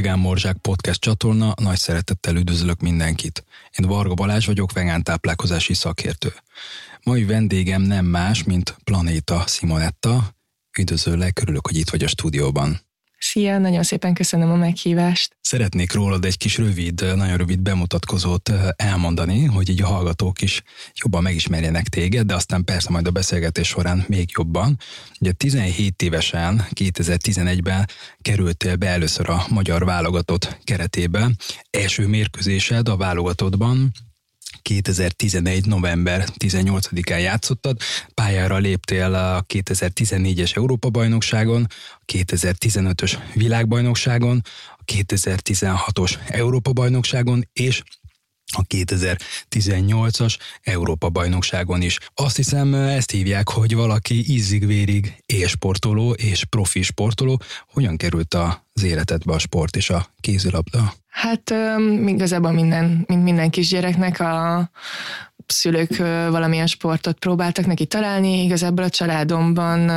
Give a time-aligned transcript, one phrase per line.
[0.00, 3.44] Vegán Morzsák podcast csatorna, nagy szeretettel üdvözlök mindenkit.
[3.78, 6.32] Én Varga Balázs vagyok, vegán táplálkozási szakértő.
[7.02, 10.34] Mai vendégem nem más, mint Planéta Simonetta.
[10.78, 12.80] Üdvözöllek, örülök, hogy itt vagy a stúdióban.
[13.30, 15.36] Szia, nagyon szépen köszönöm a meghívást.
[15.40, 20.62] Szeretnék rólad egy kis rövid, nagyon rövid bemutatkozót elmondani, hogy így a hallgatók is
[20.94, 24.78] jobban megismerjenek téged, de aztán persze majd a beszélgetés során még jobban.
[25.20, 27.88] Ugye 17 évesen, 2011-ben
[28.20, 31.30] kerültél be először a magyar válogatott keretébe.
[31.70, 33.92] Első mérkőzésed a válogatottban
[34.62, 35.66] 2011.
[35.66, 37.80] november 18-án játszottad,
[38.14, 44.42] pályára léptél a 2014-es Európa-bajnokságon, a 2015-ös világbajnokságon,
[44.76, 47.82] a 2016-os Európa-bajnokságon és
[48.52, 51.98] a 2018-as Európa-bajnokságon is.
[52.14, 57.40] Azt hiszem, ezt hívják, hogy valaki ízig-vérig sportoló és profi sportoló.
[57.66, 60.99] Hogyan került az életedbe a sport és a kézilabda?
[61.10, 64.70] Hát um, igazából minden, mint minden kisgyereknek a
[65.46, 65.96] szülők
[66.30, 68.42] valamilyen sportot próbáltak neki találni.
[68.42, 69.88] Igazából a családomban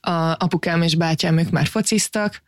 [0.00, 2.42] a apukám és bátyám ők már fociztak.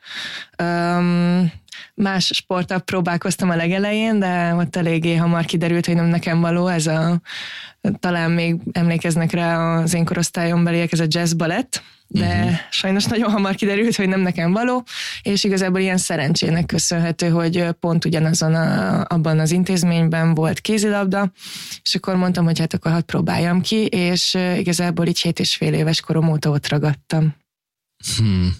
[0.62, 1.52] Um,
[1.94, 6.86] más sporttal próbálkoztam a legelején, de ott eléggé hamar kiderült, hogy nem nekem való ez
[6.86, 7.20] a,
[7.98, 12.58] talán még emlékeznek rá az én korosztályom beliek, ez a jazz balett, de uh-huh.
[12.70, 14.84] sajnos nagyon hamar kiderült, hogy nem nekem való,
[15.22, 21.32] és igazából ilyen szerencsének köszönhető, hogy pont ugyanazon a, abban az intézményben volt kézilabda,
[21.82, 25.74] és akkor mondtam, hogy hát akkor hadd próbáljam ki, és igazából így hét és fél
[25.74, 27.34] éves korom óta ott ragadtam.
[28.16, 28.54] Hmm.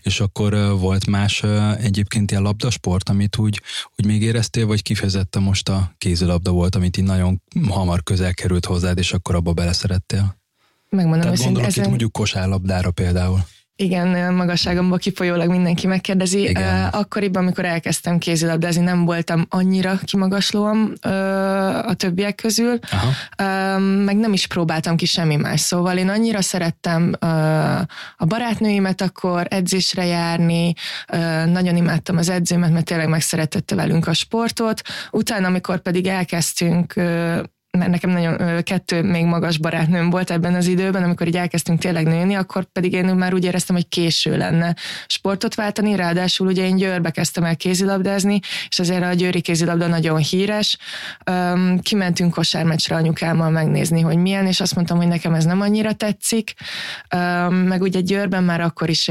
[0.00, 1.42] És akkor volt más
[1.78, 3.62] egyébként ilyen labdasport, amit úgy,
[3.96, 8.64] úgy még éreztél, vagy kifejezetten most a kézilabda volt, amit így nagyon hamar közel került
[8.64, 10.41] hozzád, és akkor abba beleszerettél?
[10.96, 11.82] Megmondom, Tehát gondolok ezen...
[11.82, 13.38] itt mondjuk kosárlabdára például.
[13.76, 16.48] Igen, magasságomból kifolyólag mindenki megkérdezi.
[16.48, 16.88] Igen.
[16.88, 20.92] Akkoriban, amikor elkezdtem kézilabdázni, nem voltam annyira kimagaslóan
[21.86, 23.78] a többiek közül, Aha.
[23.78, 25.60] meg nem is próbáltam ki semmi más.
[25.60, 27.12] Szóval én annyira szerettem
[28.16, 30.72] a barátnőimet akkor edzésre járni,
[31.46, 34.80] nagyon imádtam az edzőmet, mert tényleg megszeretette velünk a sportot.
[35.10, 36.94] Utána, amikor pedig elkezdtünk
[37.78, 42.06] mert nekem nagyon kettő még magas barátnőm volt ebben az időben, amikor így elkezdtünk tényleg
[42.06, 46.76] nőni, akkor pedig én már úgy éreztem, hogy késő lenne sportot váltani, ráadásul ugye én
[46.76, 50.78] Győrbe kezdtem el kézilabdázni, és azért a győri kézilabda nagyon híres.
[51.82, 56.54] Kimentünk kosármeccsre anyukámmal megnézni, hogy milyen, és azt mondtam, hogy nekem ez nem annyira tetszik.
[57.48, 59.10] Meg ugye Győrben már akkor is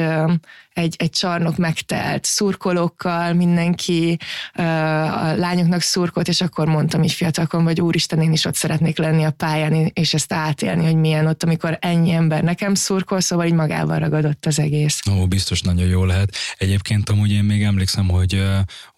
[0.81, 4.19] egy, egy csarnok megtelt szurkolókkal, mindenki
[4.53, 9.23] a lányoknak szurkolt, és akkor mondtam így fiatalkon, hogy úristen, én is ott szeretnék lenni
[9.23, 13.53] a pályán, és ezt átélni, hogy milyen ott, amikor ennyi ember nekem szurkol, szóval így
[13.53, 14.99] magával ragadott az egész.
[15.11, 16.35] Ó, biztos nagyon jó lehet.
[16.57, 18.43] Egyébként amúgy én még emlékszem, hogy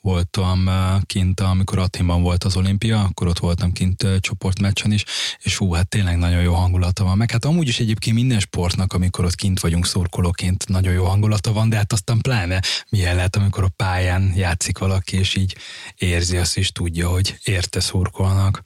[0.03, 0.69] voltam
[1.05, 5.05] kint, amikor Athénban volt az olimpia, akkor ott voltam kint csoportmeccsen is,
[5.39, 7.17] és hú, hát tényleg nagyon jó hangulata van.
[7.17, 11.53] Meg hát amúgy is egyébként minden sportnak, amikor ott kint vagyunk szurkolóként, nagyon jó hangulata
[11.53, 15.55] van, de hát aztán pláne milyen lehet, amikor a pályán játszik valaki, és így
[15.95, 18.61] érzi azt is tudja, hogy érte szurkolnak.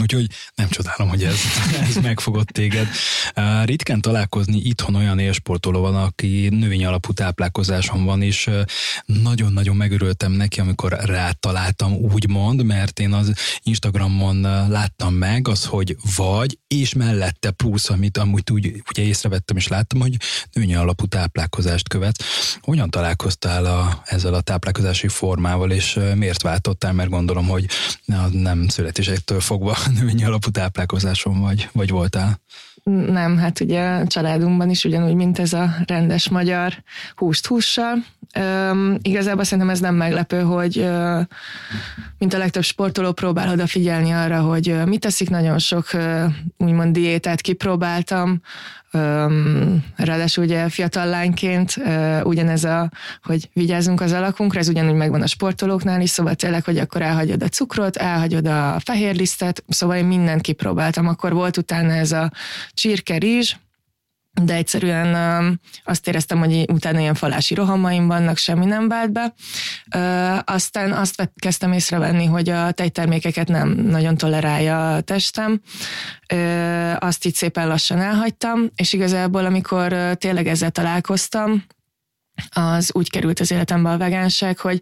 [0.00, 1.38] Úgyhogy nem csodálom, hogy ez,
[1.88, 2.88] ez megfogott téged.
[3.64, 8.50] Ritkán találkozni itthon olyan élsportoló van, aki növény alapú táplálkozáson van, és
[9.06, 16.58] nagyon-nagyon megörültem neki, amikor rátaláltam, úgymond, mert én az Instagramon láttam meg az, hogy vagy,
[16.66, 20.16] és mellette plusz, amit amúgy úgy, ugye észrevettem és láttam, hogy
[20.52, 22.22] növény alapú táplálkozást követ.
[22.60, 27.66] Hogyan találkoztál a, ezzel a táplálkozási formával, és miért váltottál, mert gondolom, hogy
[28.30, 32.40] nem születésektől fogva növényi alapú táplálkozáson vagy, vagy voltál?
[32.90, 36.82] Nem, hát ugye a családunkban is ugyanúgy, mint ez a rendes magyar
[37.14, 37.94] húst hússal.
[38.38, 40.88] Üm, igazából szerintem ez nem meglepő, hogy
[42.18, 46.24] mint a legtöbb sportoló próbál odafigyelni arra, hogy mit teszik, nagyon sok ö,
[46.56, 48.40] úgymond diétát kipróbáltam,
[49.96, 51.74] ráadásul ugye fiatal lányként
[52.22, 52.90] ugyanez a,
[53.22, 57.42] hogy vigyázzunk az alakunkra, ez ugyanúgy megvan a sportolóknál is, szóval tényleg, hogy akkor elhagyod
[57.42, 61.08] a cukrot, elhagyod a fehérlisztet, szóval én mindent kipróbáltam.
[61.08, 62.30] Akkor volt utána ez a
[62.74, 63.54] csirke rizs,
[64.42, 65.14] de egyszerűen
[65.84, 69.34] azt éreztem, hogy utána ilyen falási rohamaim vannak, semmi nem vált be.
[70.44, 75.60] Aztán azt kezdtem észrevenni, hogy a tejtermékeket nem nagyon tolerálja a testem.
[76.98, 81.64] Azt így szépen lassan elhagytam, és igazából amikor tényleg ezzel találkoztam,
[82.50, 84.80] az úgy került az életembe a vegánság, hogy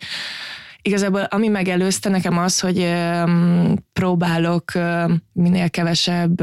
[0.82, 2.94] igazából ami megelőzte nekem az, hogy
[3.92, 4.72] próbálok
[5.32, 6.42] minél kevesebb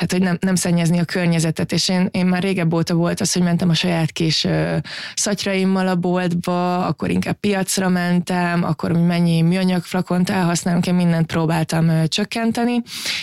[0.00, 3.32] hát hogy nem, nem szennyezni a környezetet, és én, én már régebb óta volt az,
[3.32, 4.76] hogy mentem a saját kis ö,
[5.14, 11.88] szatyraimmal a boltba, akkor inkább piacra mentem, akkor mennyi műanyag flakont elhasználunk, én mindent próbáltam
[11.88, 12.82] ö, csökkenteni,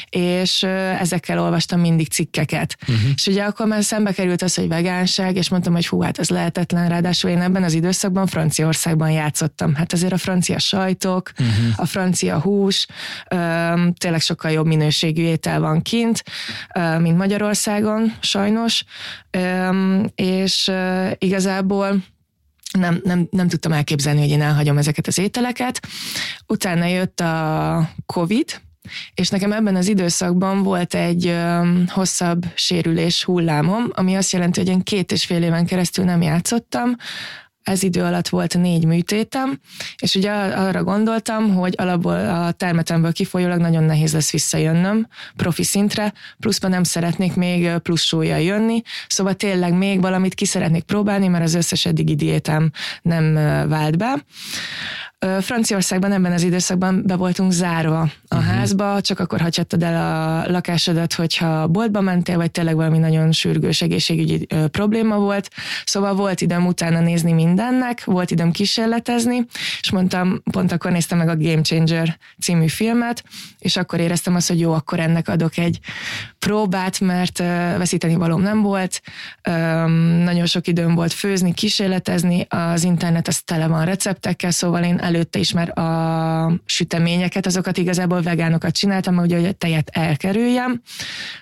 [0.10, 2.78] és ö, ezekkel olvastam mindig cikkeket.
[2.82, 3.10] Uh-huh.
[3.16, 6.30] És ugye akkor már szembe került az, hogy vegánság, és mondtam, hogy hú, hát ez
[6.30, 9.76] lehetetlen, ráadásul én ebben az időszakban Franciaországban játszottam.
[9.76, 11.56] Hát azért a francia sajtok, uh-huh.
[11.76, 12.88] a francia hús,
[13.30, 13.38] ö,
[13.98, 16.24] tényleg sokkal jobb minőségű étel van kint,
[17.00, 18.84] mint Magyarországon, sajnos,
[20.16, 20.72] és
[21.18, 22.04] igazából
[22.72, 25.88] nem, nem, nem tudtam elképzelni, hogy én elhagyom ezeket az ételeket.
[26.48, 28.62] Utána jött a Covid,
[29.14, 31.38] és nekem ebben az időszakban volt egy
[31.88, 36.96] hosszabb sérülés hullámom, ami azt jelenti, hogy én két és fél éven keresztül nem játszottam,
[37.68, 39.60] ez idő alatt volt négy műtétem,
[40.02, 46.14] és ugye arra gondoltam, hogy alapból a termetemből kifolyólag nagyon nehéz lesz visszajönnöm profi szintre,
[46.40, 51.44] pluszban nem szeretnék még plusz súlyjal jönni, szóval tényleg még valamit ki szeretnék próbálni, mert
[51.44, 52.72] az összes eddigi diétám
[53.02, 53.34] nem
[53.70, 54.26] vált be.
[55.20, 58.44] Franciaországban ebben az időszakban be voltunk zárva a uh-huh.
[58.52, 63.82] házba, csak akkor hagyhattad el a lakásodat, hogyha boltba mentél, vagy tényleg valami nagyon sürgős
[63.82, 65.50] egészségügyi ö, probléma volt.
[65.86, 69.46] Szóval volt időm utána nézni mindennek, volt időm kísérletezni,
[69.80, 73.24] és mondtam, pont akkor néztem meg a Game Changer című filmet,
[73.60, 75.80] és akkor éreztem azt, hogy jó, akkor ennek adok egy
[76.40, 77.38] próbát, mert
[77.78, 79.02] veszíteni valóm nem volt,
[80.24, 85.40] nagyon sok időm volt főzni, kísérletezni, az internet az tele van receptekkel, szóval én előtte
[85.40, 90.82] is már a süteményeket, azokat igazából vegánokat csináltam, hogy a tejet elkerüljem.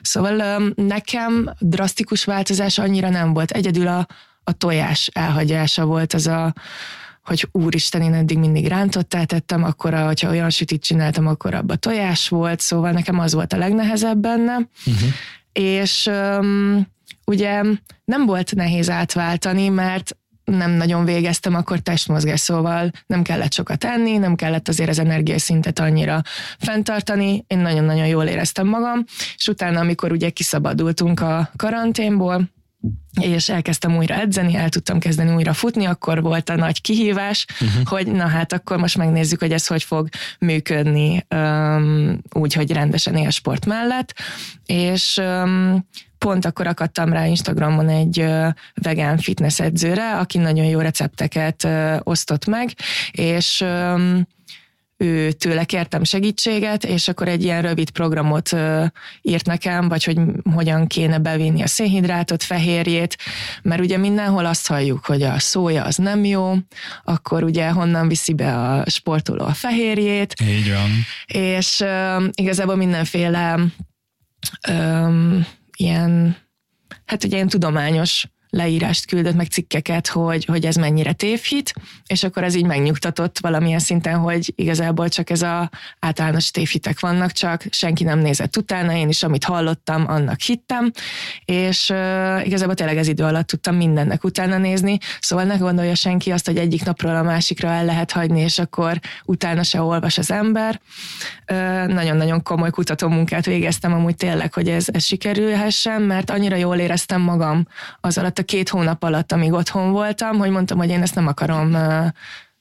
[0.01, 3.51] Szóval nekem drasztikus változás annyira nem volt.
[3.51, 4.07] Egyedül a,
[4.43, 6.53] a tojás elhagyása volt az a
[7.25, 12.27] hogy úristen, én eddig mindig rántottát tettem, akkor, hogyha olyan sütit csináltam, akkor abba tojás
[12.27, 14.55] volt, szóval nekem az volt a legnehezebb benne.
[14.85, 15.09] Uh-huh.
[15.53, 16.87] És um,
[17.25, 17.61] ugye
[18.05, 24.17] nem volt nehéz átváltani, mert nem nagyon végeztem akkor testmozgás, szóval nem kellett sokat enni,
[24.17, 26.21] nem kellett azért az energiaszintet annyira
[26.59, 29.03] fenntartani, én nagyon-nagyon jól éreztem magam,
[29.35, 32.49] és utána, amikor ugye kiszabadultunk a karanténból,
[33.21, 37.87] és elkezdtem újra edzeni, el tudtam kezdeni újra futni, akkor volt a nagy kihívás, uh-huh.
[37.87, 40.09] hogy na hát akkor most megnézzük, hogy ez hogy fog
[40.39, 44.13] működni um, úgy, hogy rendesen élsport mellett,
[44.65, 45.85] és um,
[46.17, 48.25] pont akkor akadtam rá Instagramon egy
[48.73, 51.67] vegán fitness edzőre, aki nagyon jó recepteket
[52.03, 52.69] osztott meg,
[53.11, 53.65] és
[54.97, 58.49] ő tőle kértem segítséget, és akkor egy ilyen rövid programot
[59.21, 60.17] írt nekem, vagy hogy
[60.53, 63.17] hogyan kéne bevinni a szénhidrátot, fehérjét,
[63.61, 66.53] mert ugye mindenhol azt halljuk, hogy a szója az nem jó,
[67.03, 70.33] akkor ugye honnan viszi be a sportoló a fehérjét.
[70.41, 70.89] Így van.
[71.25, 73.59] És uh, igazából mindenféle
[74.69, 75.45] um,
[75.77, 76.37] ilyen,
[77.05, 81.73] hát ugye ilyen tudományos leírást küldött, meg cikkeket, hogy, hogy ez mennyire tévhit,
[82.07, 85.69] és akkor ez így megnyugtatott valamilyen szinten, hogy igazából csak ez a
[85.99, 90.91] általános tévhitek vannak, csak senki nem nézett utána, én is amit hallottam, annak hittem,
[91.45, 96.31] és uh, igazából tényleg ez idő alatt tudtam mindennek utána nézni, szóval ne gondolja senki
[96.31, 100.31] azt, hogy egyik napról a másikra el lehet hagyni, és akkor utána se olvas az
[100.31, 100.81] ember.
[101.51, 106.77] Uh, nagyon-nagyon komoly kutató munkát végeztem amúgy tényleg, hogy ez, ez sikerülhessen, mert annyira jól
[106.77, 107.67] éreztem magam
[108.01, 111.27] az alatt a két hónap alatt, amíg otthon voltam, hogy mondtam, hogy én ezt nem
[111.27, 111.77] akarom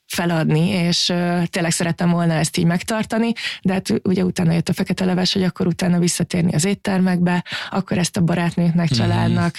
[0.07, 1.05] feladni, és
[1.47, 5.43] tényleg szerettem volna ezt így megtartani, de hát ugye utána jött a fekete leves, hogy
[5.43, 8.99] akkor utána visszatérni az éttermekbe, akkor ezt a barátnőknek, mhm.
[8.99, 9.59] családnak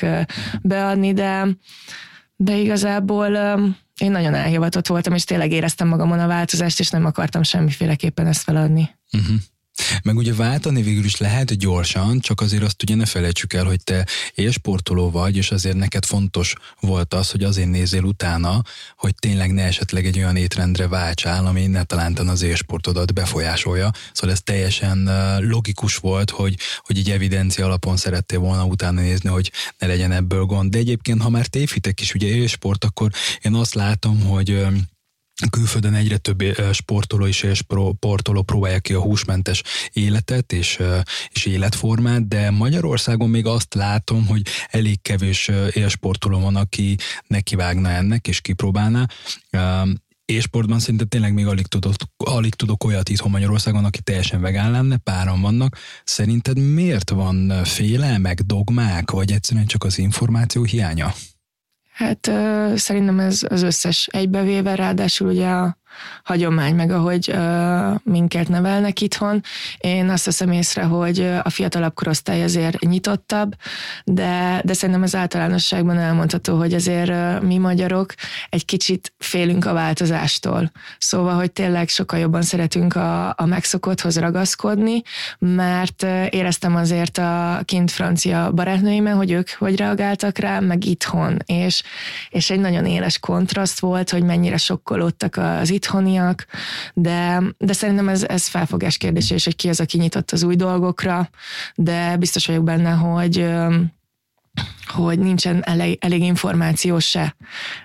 [0.62, 1.48] beadni, de,
[2.36, 3.36] de igazából
[3.98, 8.44] én nagyon elhivatott voltam, és tényleg éreztem magamon a változást, és nem akartam semmiféleképpen ezt
[8.44, 8.96] feladni.
[9.12, 9.36] Uh-huh.
[10.04, 13.84] Meg ugye váltani végül is lehet gyorsan, csak azért azt ugye ne felejtsük el, hogy
[13.84, 18.62] te élsportoló vagy, és azért neked fontos volt az, hogy azért nézzél utána,
[18.98, 23.92] hogy tényleg ne esetleg egy olyan étrendre váltsál, ami ne talántan az élsportodat befolyásolja.
[24.14, 29.52] Szóval ez teljesen logikus volt, hogy, hogy egy evidencia alapon szerettél volna utána nézni, hogy
[29.78, 30.72] ne legyen ebből gond.
[30.72, 33.12] De egyébként, ha már tévhitek is ugye élsport, akkor
[33.42, 34.66] én azt látom, hogy
[35.50, 39.64] külföldön egyre több sportoló és sportoló próbálja ki a húsmentes
[39.94, 40.80] életet és,
[41.30, 48.28] és életformát, de Magyarországon még azt látom, hogy elég kevés élsportoló van, aki nekivágna ennek
[48.28, 49.08] és kipróbálná
[50.40, 54.98] sportban szerintem tényleg még alig tudok, alig tudok olyat itthon Magyarországon, aki teljesen vegán lenne,
[54.98, 55.78] páran vannak.
[56.04, 61.14] Szerinted miért van félelmek, dogmák, vagy egyszerűen csak az információ hiánya?
[61.96, 62.32] Hát
[62.76, 65.78] szerintem ez az összes egybevéve, ráadásul ugye a
[66.24, 69.42] hagyomány, meg ahogy uh, minket nevelnek itthon.
[69.78, 73.56] Én azt veszem észre, hogy a fiatalabb korosztály azért nyitottabb,
[74.04, 78.14] de, de szerintem az általánosságban elmondható, hogy azért uh, mi magyarok
[78.50, 80.72] egy kicsit félünk a változástól.
[80.98, 85.02] Szóval, hogy tényleg sokkal jobban szeretünk a, a megszokotthoz ragaszkodni,
[85.40, 91.38] mert uh, éreztem azért a kint francia barátnőimen, hogy ők hogy reagáltak rá, meg itthon,
[91.46, 91.84] és,
[92.30, 96.46] és egy nagyon éles kontraszt volt, hogy mennyire sokkolódtak az itthoniak,
[96.94, 100.56] de, de szerintem ez, ez felfogás kérdés, és hogy ki az, aki nyitott az új
[100.56, 101.30] dolgokra,
[101.76, 103.48] de biztos vagyok benne, hogy
[104.86, 107.36] hogy nincsen elég, elég információ se.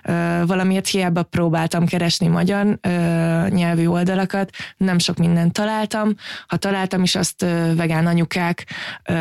[0.03, 2.89] Ö, valamiért hiába próbáltam keresni magyar ö,
[3.49, 6.15] nyelvű oldalakat, nem sok mindent találtam.
[6.47, 8.65] Ha találtam is, azt ö, vegán anyukák
[9.03, 9.13] ö,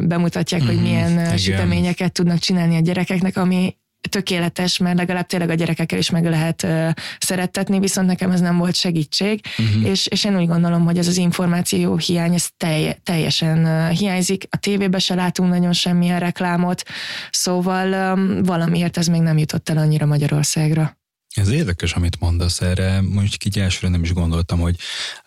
[0.00, 1.36] bemutatják, mm-hmm, hogy mhm, milyen igen.
[1.36, 3.76] süteményeket tudnak csinálni a gyerekeknek, ami
[4.10, 8.56] tökéletes, mert legalább tényleg a gyerekekkel is meg lehet uh, szerettetni, viszont nekem ez nem
[8.58, 9.90] volt segítség, uh-huh.
[9.90, 14.46] és, és én úgy gondolom, hogy ez az információ hiány, ez telj, teljesen uh, hiányzik.
[14.50, 16.82] A tévében se látunk nagyon semmilyen reklámot,
[17.30, 20.96] szóval um, valamiért ez még nem jutott el annyira Magyarországra.
[21.34, 23.00] Ez érdekes, amit mondasz erre.
[23.00, 24.76] Mondjuk így elsőre nem is gondoltam, hogy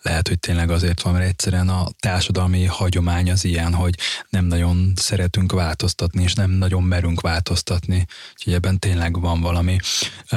[0.02, 3.94] lehet, hogy tényleg azért van, mert egyszerűen a társadalmi hagyomány az ilyen, hogy
[4.28, 8.06] nem nagyon szeretünk változtatni, és nem nagyon merünk változtatni.
[8.32, 9.76] Úgyhogy ebben tényleg van valami.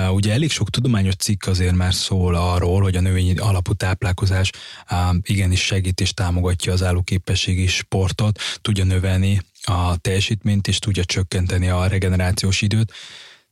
[0.10, 4.50] Ugye elég sok tudományos cikk azért már szól arról, hogy a növényi alapú táplálkozás
[5.22, 11.88] igenis segít és támogatja az állóképességi sportot, tudja növelni a teljesítményt, és tudja csökkenteni a
[11.88, 12.94] regenerációs időt.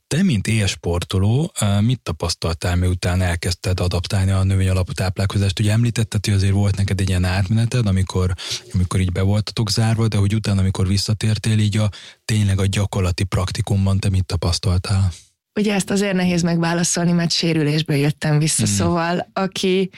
[0.07, 5.59] Te, mint élsportoló, mit tapasztaltál, miután elkezdted adaptálni a növény alapú táplálkozást?
[5.59, 8.33] Ugye említetted, hogy azért volt neked egy ilyen átmeneted, amikor,
[8.73, 11.89] amikor így be voltatok zárva, de hogy utána, amikor visszatértél, így a
[12.25, 15.11] tényleg a gyakorlati praktikumban te mit tapasztaltál?
[15.55, 18.75] Ugye ezt azért nehéz megválaszolni, mert sérülésbe jöttem vissza, mm.
[18.75, 19.89] szóval aki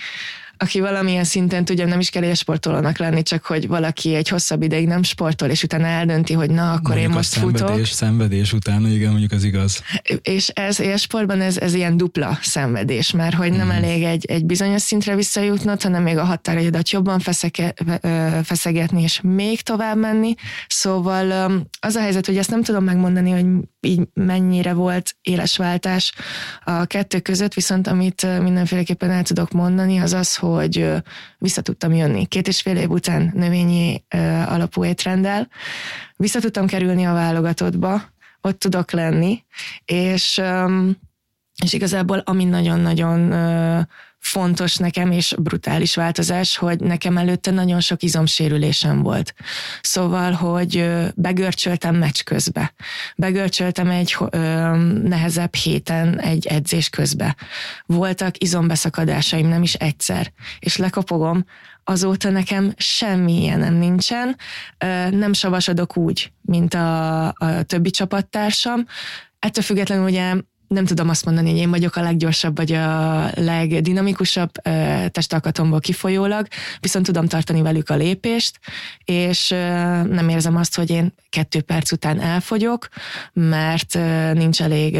[0.57, 4.87] aki valamilyen szinten tudja, nem is kell sportolónak lenni, csak hogy valaki egy hosszabb ideig
[4.87, 7.85] nem sportol, és utána eldönti, hogy na, akkor mondjuk én most szenvedés, futok.
[7.85, 9.83] Szenvedés utána, igen, mondjuk az igaz.
[10.21, 13.69] És ez élsportban ez, ez ilyen dupla szenvedés, mert hogy nem mm.
[13.69, 17.73] elég egy, egy bizonyos szintre visszajutnod, hanem még a határaidat jobban feszeke,
[18.43, 20.33] feszegetni, és még tovább menni.
[20.67, 21.31] Szóval
[21.79, 23.45] az a helyzet, hogy ezt nem tudom megmondani, hogy
[23.81, 26.13] így mennyire volt éles váltás
[26.63, 30.91] a kettő között, viszont amit mindenféleképpen el tudok mondani, az az, hogy
[31.37, 32.25] vissza tudtam jönni.
[32.25, 34.03] Két és fél év után növényi
[34.45, 35.47] alapú étrenddel.
[36.15, 38.01] Vissza tudtam kerülni a válogatottba,
[38.41, 39.43] ott tudok lenni,
[39.85, 40.41] és,
[41.63, 43.33] és igazából ami nagyon-nagyon
[44.25, 49.33] fontos nekem, és brutális változás, hogy nekem előtte nagyon sok izomsérülésem volt.
[49.81, 52.73] Szóval, hogy begörcsöltem meccs közbe.
[53.15, 54.37] Begörcsöltem egy ö,
[55.03, 57.35] nehezebb héten egy edzés közbe.
[57.85, 60.31] Voltak izombeszakadásaim, nem is egyszer.
[60.59, 61.45] És lekopogom,
[61.83, 64.37] azóta nekem semmi ilyenem nincsen,
[65.09, 68.85] nem savasodok úgy, mint a, a többi csapattársam.
[69.39, 70.33] Ettől függetlenül ugye
[70.67, 74.51] nem tudom azt mondani, hogy én vagyok a leggyorsabb, vagy a legdinamikusabb
[75.11, 76.47] testalkatomból kifolyólag,
[76.79, 78.59] viszont tudom tartani velük a lépést,
[79.05, 79.47] és
[80.09, 82.87] nem érzem azt, hogy én kettő perc után elfogyok,
[83.33, 83.93] mert
[84.33, 84.99] nincs elég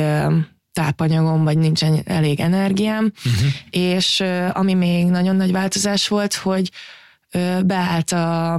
[0.71, 3.51] tápanyagom, vagy nincsen elég energiám, uh-huh.
[3.69, 6.71] és ami még nagyon nagy változás volt, hogy
[7.65, 8.53] beállt a,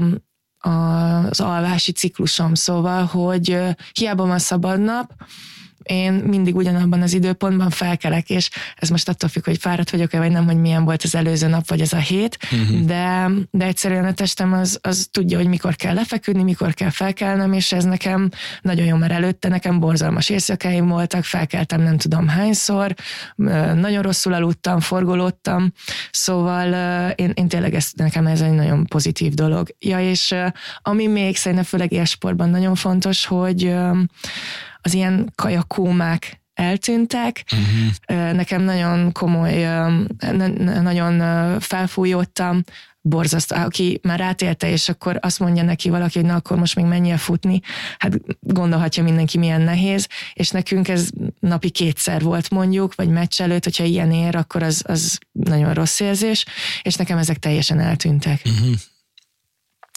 [0.59, 3.59] az alvási ciklusom, szóval, hogy
[3.93, 5.13] hiába van szabad nap,
[5.87, 10.31] én mindig ugyanabban az időpontban felkelek, és ez most attól függ, hogy fáradt vagyok-e, vagy
[10.31, 12.81] nem, hogy milyen volt az előző nap, vagy ez a hét, uh-huh.
[12.81, 17.53] de, de egyszerűen a testem az, az tudja, hogy mikor kell lefeküdni, mikor kell felkelnem,
[17.53, 18.31] és ez nekem
[18.63, 22.95] nagyon jó, mert előtte nekem borzalmas éjszakáim voltak, felkeltem nem tudom hányszor,
[23.75, 25.73] nagyon rosszul aludtam, forgolódtam,
[26.11, 26.73] szóval
[27.11, 29.69] én, én tényleg ez, nekem ez egy nagyon pozitív dolog.
[29.79, 30.35] Ja, és
[30.83, 33.75] ami még szerintem főleg élsportban nagyon fontos, hogy
[34.87, 37.45] az ilyen kajakómák eltűntek.
[37.53, 38.33] Uh-huh.
[38.33, 39.69] Nekem nagyon komoly,
[40.83, 41.21] nagyon
[41.61, 42.63] felfújódtam,
[43.01, 46.85] borzasztó, aki már átélte, és akkor azt mondja neki valaki, hogy na akkor most még
[46.85, 47.61] menjél futni,
[47.99, 51.09] hát gondolhatja mindenki milyen nehéz, és nekünk ez
[51.41, 56.01] napi kétszer volt mondjuk, vagy meccs előtt, hogyha ilyen ér, akkor az, az nagyon rossz
[56.01, 56.45] érzés,
[56.83, 58.41] és nekem ezek teljesen eltűntek.
[58.45, 58.75] Uh-huh.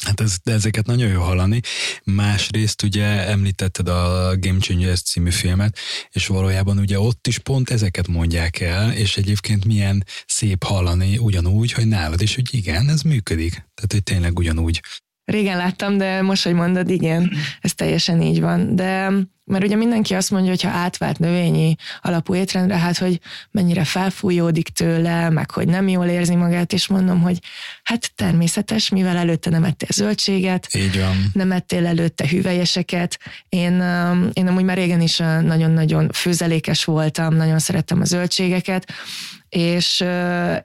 [0.05, 1.59] Hát ez, de ezeket nagyon jó hallani.
[2.03, 5.77] Másrészt ugye említetted a Game Changers című filmet,
[6.09, 11.71] és valójában ugye ott is pont ezeket mondják el, és egyébként milyen szép hallani ugyanúgy,
[11.71, 13.51] hogy nálad is, hogy igen, ez működik.
[13.51, 14.81] Tehát, hogy tényleg ugyanúgy.
[15.25, 18.75] Régen láttam, de most, hogy mondod, igen, ez teljesen így van.
[18.75, 19.11] De
[19.49, 23.19] mert ugye mindenki azt mondja, hogy ha átvált növényi alapú étrendre, hát hogy
[23.51, 27.39] mennyire felfújódik tőle, meg hogy nem jól érzi magát, és mondom, hogy
[27.83, 31.15] hát természetes, mivel előtte nem ettél zöldséget, Így van.
[31.33, 33.19] nem ettél előtte hüvelyeseket.
[33.49, 33.73] Én,
[34.33, 38.91] én amúgy már régen is nagyon-nagyon főzelékes voltam, nagyon szerettem a zöldségeket,
[39.49, 40.03] és,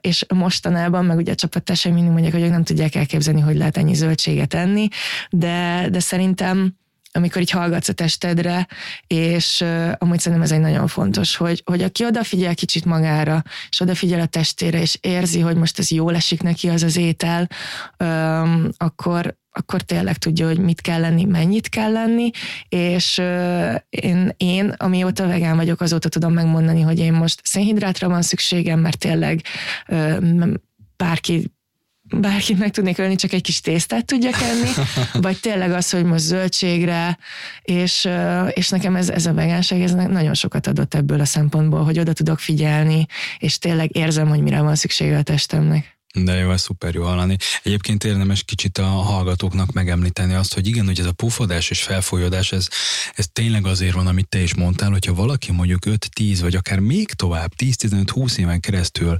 [0.01, 3.77] és mostanában, meg ugye a csapattársaim mindig mondják, hogy ők nem tudják elképzelni, hogy lehet
[3.77, 4.87] ennyi zöldséget enni,
[5.29, 6.73] de, de szerintem
[7.15, 8.67] amikor így hallgatsz a testedre,
[9.07, 13.79] és uh, amúgy szerintem ez egy nagyon fontos, hogy, hogy aki odafigyel kicsit magára, és
[13.79, 17.49] odafigyel a testére, és érzi, hogy most ez jól esik neki az az étel,
[17.99, 22.29] um, akkor, akkor tényleg tudja, hogy mit kell lenni, mennyit kell lenni,
[22.69, 28.21] és uh, én, én, amióta vegán vagyok, azóta tudom megmondani, hogy én most szénhidrátra van
[28.21, 29.41] szükségem, mert tényleg
[29.87, 30.47] uh,
[30.97, 31.54] bárki
[32.21, 34.69] bárkit meg tudnék ölni, csak egy kis tésztát tudjak enni,
[35.25, 37.17] vagy tényleg az, hogy most zöldségre,
[37.61, 38.07] és,
[38.49, 42.13] és nekem ez, ez a vegánság ez nagyon sokat adott ebből a szempontból, hogy oda
[42.13, 43.05] tudok figyelni,
[43.37, 45.94] és tényleg érzem, hogy mire van szüksége a testemnek.
[46.23, 47.37] De jó, ez szuper jó hallani.
[47.63, 52.51] Egyébként érdemes kicsit a hallgatóknak megemlíteni azt, hogy igen, hogy ez a pufodás és felfolyódás,
[52.51, 52.67] ez,
[53.15, 57.11] ez tényleg azért van, amit te is mondtál, hogyha valaki mondjuk 5-10 vagy akár még
[57.11, 59.17] tovább, 10-15-20 éven keresztül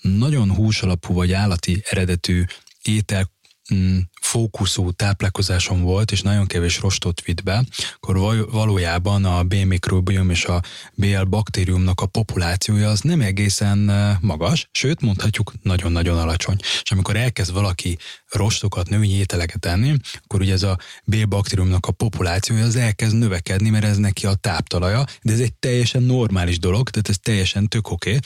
[0.00, 2.44] nagyon húsalapú vagy állati eredetű
[2.82, 3.30] étel
[3.74, 10.44] mm, fókuszú táplálkozáson volt, és nagyon kevés rostot vitt be, akkor valójában a B-mikrobiom és
[10.44, 10.62] a
[10.94, 13.78] BL baktériumnak a populációja az nem egészen
[14.20, 16.56] magas, sőt mondhatjuk nagyon-nagyon alacsony.
[16.82, 17.98] És amikor elkezd valaki
[18.30, 23.84] rostokat, növényi ételeket enni, akkor ugye ez a B-baktériumnak a populációja az elkezd növekedni, mert
[23.84, 28.08] ez neki a táptalaja, de ez egy teljesen normális dolog, tehát ez teljesen tök oké,
[28.08, 28.20] okay,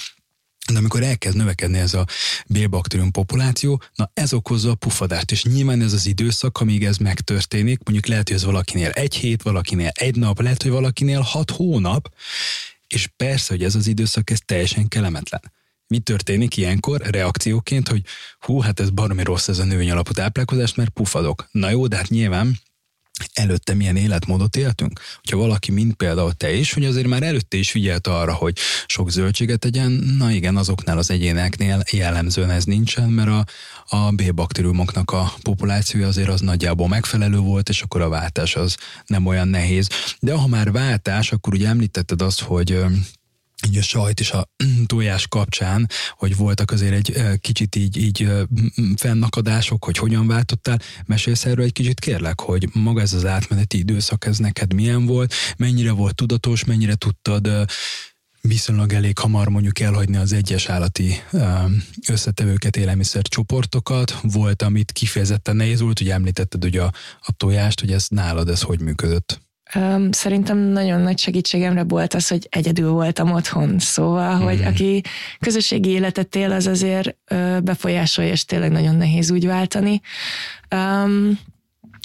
[0.72, 2.06] de amikor elkezd növekedni ez a
[2.46, 7.80] bélbaktérium populáció, na ez okozza a pufadást, és nyilván ez az időszak, amíg ez megtörténik,
[7.84, 12.14] mondjuk lehet, hogy ez valakinél egy hét, valakinél egy nap, lehet, hogy valakinél hat hónap,
[12.88, 15.52] és persze, hogy ez az időszak, ez teljesen kellemetlen.
[15.86, 18.02] Mi történik ilyenkor reakcióként, hogy
[18.40, 21.48] hú, hát ez baromi rossz ez a növény alapú táplálkozás, mert pufadok.
[21.50, 22.58] Na jó, de hát nyilván
[23.32, 25.00] előtte milyen életmódot éltünk.
[25.16, 28.56] Hogyha valaki, mint például te is, hogy azért már előtte is figyelt arra, hogy
[28.86, 33.44] sok zöldséget tegyen, na igen, azoknál az egyéneknél jellemzően ez nincsen, mert a,
[33.96, 39.26] a B-baktériumoknak a populációja azért az nagyjából megfelelő volt, és akkor a váltás az nem
[39.26, 39.88] olyan nehéz.
[40.20, 42.84] De ha már váltás, akkor ugye említetted azt, hogy
[43.66, 44.48] így a sajt és a
[44.86, 48.28] tojás kapcsán, hogy voltak azért egy kicsit így, így
[48.96, 50.78] fennakadások, hogy hogyan váltottál.
[51.06, 55.34] Mesélsz erről egy kicsit kérlek, hogy maga ez az átmeneti időszak, ez neked milyen volt,
[55.56, 57.68] mennyire volt tudatos, mennyire tudtad
[58.40, 61.22] viszonylag elég hamar mondjuk elhagyni az egyes állati
[62.08, 64.20] összetevőket, élelmiszercsoportokat.
[64.22, 68.62] Volt, amit kifejezetten nehéz volt, hogy említetted ugye a, a tojást, hogy ez nálad ez
[68.62, 69.49] hogy működött?
[70.10, 73.78] Szerintem nagyon nagy segítségemre volt az, hogy egyedül voltam otthon.
[73.78, 74.66] Szóval, hogy hmm.
[74.66, 75.02] aki
[75.40, 77.16] közösségi életet él, az azért
[77.62, 80.00] befolyásolja, és tényleg nagyon nehéz úgy váltani.
[80.74, 81.38] Um,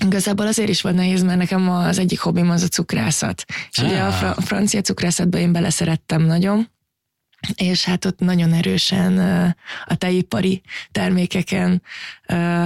[0.06, 3.44] Igazából azért is volt nehéz, mert nekem az egyik hobbim az a cukrászat.
[3.72, 3.86] És ah.
[3.86, 6.70] ugye a, fra- a francia cukrászatba én beleszerettem nagyon,
[7.56, 9.18] és hát ott nagyon erősen
[9.86, 11.82] a tejipari termékeken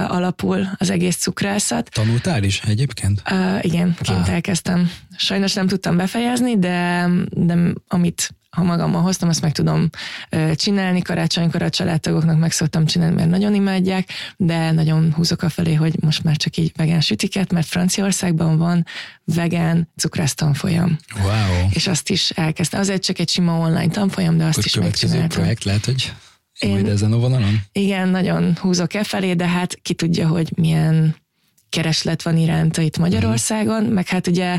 [0.06, 1.88] alapul az egész cukrászat.
[1.90, 3.22] Tanultál is egyébként?
[3.60, 4.32] Igen, kint ah.
[4.32, 4.90] elkezdtem.
[5.16, 7.56] Sajnos nem tudtam befejezni, de, de
[7.88, 9.88] amit ha magammal hoztam, azt meg tudom
[10.54, 11.02] csinálni.
[11.02, 15.94] Karácsonykor a családtagoknak meg szoktam csinálni, mert nagyon imádják, de nagyon húzok a felé, hogy
[16.00, 18.86] most már csak így vegán sütiket, mert Franciaországban van
[19.24, 20.98] vegán cukrász tanfolyam.
[21.22, 21.68] Wow.
[21.70, 22.80] És azt is elkezdtem.
[22.80, 25.28] Azért csak egy sima online tanfolyam, de azt Akkor is megcsináltam.
[25.28, 26.12] projekt lehet, hogy
[26.58, 27.60] én, majd ezen a vonalon?
[27.72, 31.16] Igen, nagyon húzok e felé, de hát ki tudja, hogy milyen
[31.68, 33.92] kereslet van iránta itt Magyarországon, mm.
[33.92, 34.58] meg hát ugye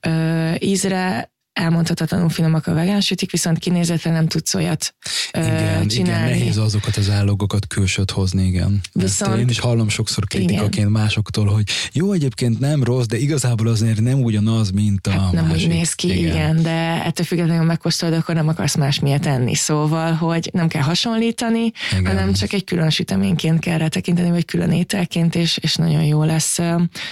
[0.00, 4.94] ö, ízre elmondhatatlanul finomak a vegán sütik, viszont kinézetre nem tudsz olyat
[5.32, 6.26] igen, csinálni.
[6.26, 8.80] Igen, nehéz azokat az állogokat külsőt hozni, igen.
[8.92, 10.90] Viszont, Ezt én is hallom sokszor kritikaként igen.
[10.90, 15.46] másoktól, hogy jó, egyébként nem rossz, de igazából azért nem ugyanaz, mint a hát nem
[15.46, 15.68] másik.
[15.68, 16.34] úgy néz ki, igen.
[16.34, 19.54] igen, de ettől függetlenül megkóstolod, akkor nem akarsz más miért enni.
[19.54, 22.06] Szóval, hogy nem kell hasonlítani, igen.
[22.06, 26.22] hanem csak egy külön süteményként kell rá tekinteni, vagy külön ételként, és, és nagyon jó
[26.22, 26.58] lesz.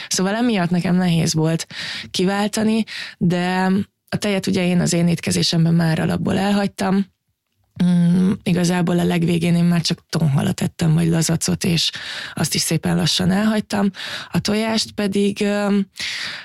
[0.08, 1.66] Szóval emiatt nekem nehéz volt
[2.10, 2.84] kiváltani,
[3.18, 3.70] de
[4.12, 7.06] a tejet ugye én az én étkezésemben már alapból elhagytam,
[7.82, 11.90] Mm, igazából a legvégén én már csak tonhalat ettem, vagy lazacot, és
[12.34, 13.90] azt is szépen lassan elhagytam.
[14.30, 15.46] A tojást pedig,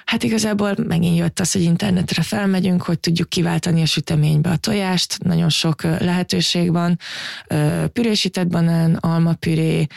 [0.06, 5.23] hát igazából megint jött az, hogy internetre felmegyünk, hogy tudjuk kiváltani a süteménybe a tojást,
[5.23, 7.00] nagyon sok lehetőség van,
[7.93, 9.88] pürésített banán, almapüré,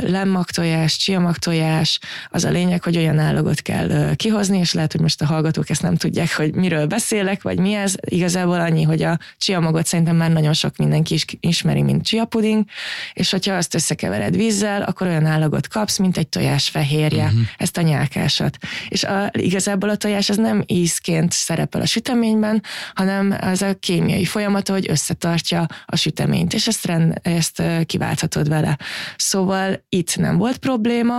[0.00, 0.46] lemmag
[0.86, 1.98] csiamag tojás,
[2.30, 5.82] az a lényeg, hogy olyan állagot kell kihozni, és lehet, hogy most a hallgatók ezt
[5.82, 7.94] nem tudják, hogy miről beszélek, vagy mi ez.
[8.00, 12.64] Igazából annyi, hogy a csiamagot szerintem már nagyon sok mindenki is ismeri, mint chia puding,
[13.12, 17.40] és hogyha azt összekevered vízzel, akkor olyan állagot kapsz, mint egy tojás fehérje, uh-huh.
[17.56, 18.56] ezt a nyálkásat.
[18.88, 22.62] És a, igazából a tojás az nem ízként szerepel a süteményben,
[22.94, 28.78] hanem az a kémiai folyamata, hogy összetartja a süteményt, és ezt, rend, ezt kiválthatod vele.
[29.16, 31.18] Szóval itt nem volt probléma,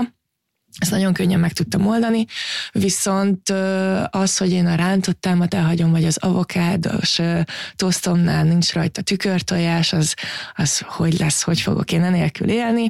[0.79, 2.25] ezt nagyon könnyen meg tudtam oldani,
[2.71, 3.49] viszont
[4.09, 7.19] az, hogy én a rántottámat elhagyom, vagy az avokádos
[7.75, 10.13] tosztomnál nincs rajta tükörtojás, az,
[10.55, 12.89] az hogy lesz, hogy fogok én enélkül élni.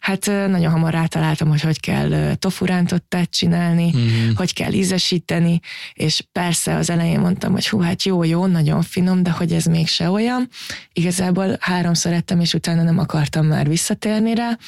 [0.00, 4.30] Hát nagyon hamar rátaláltam, hogy hogy kell tofu rántottát csinálni, mm-hmm.
[4.34, 5.60] hogy kell ízesíteni,
[5.92, 9.64] és persze az elején mondtam, hogy hú, hát jó, jó, nagyon finom, de hogy ez
[9.64, 10.48] mégse olyan.
[10.92, 14.58] Igazából háromszor ettem, és utána nem akartam már visszatérni rá.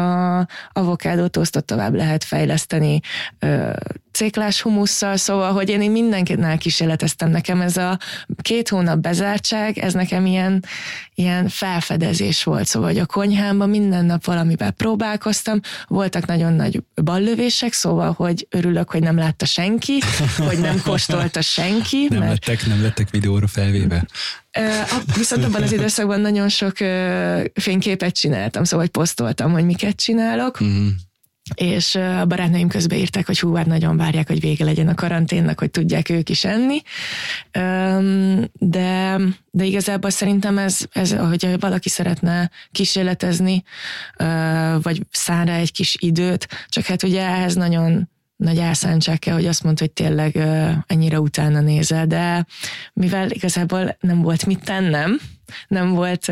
[0.00, 3.00] A avokádó tosztot tovább lehet fejleszteni
[3.38, 3.70] ö,
[4.18, 7.98] céklás humusszal, szóval, hogy én, én mindenkitnál kísérleteztem nekem ez a
[8.42, 10.64] két hónap bezártság, ez nekem ilyen,
[11.14, 17.72] ilyen felfedezés volt, szóval, hogy a konyhámban minden nap valamivel próbálkoztam, voltak nagyon nagy ballövések,
[17.72, 19.98] szóval, hogy örülök, hogy nem látta senki,
[20.48, 22.06] hogy nem kóstolta senki.
[22.10, 22.46] Nem mert...
[22.46, 24.06] lettek, nem lettek videóra felvéve.
[25.16, 26.76] Viszont abban az időszakban nagyon sok
[27.54, 30.64] fényképet csináltam, szóval hogy posztoltam, hogy miket csinálok.
[30.64, 30.88] Mm
[31.54, 35.58] és a barátnőim közben írták, hogy hú, hát nagyon várják, hogy vége legyen a karanténnak,
[35.58, 36.82] hogy tudják ők is enni.
[38.52, 39.18] De,
[39.50, 43.62] de igazából szerintem ez, ez, hogy valaki szeretne kísérletezni,
[44.82, 48.08] vagy szán rá egy kis időt, csak hát ugye ehhez nagyon
[48.38, 50.36] nagy elszántság kell, hogy azt mondta, hogy tényleg
[50.86, 52.46] ennyire utána nézel, de
[52.92, 55.20] mivel igazából nem volt mit tennem,
[55.68, 56.26] nem volt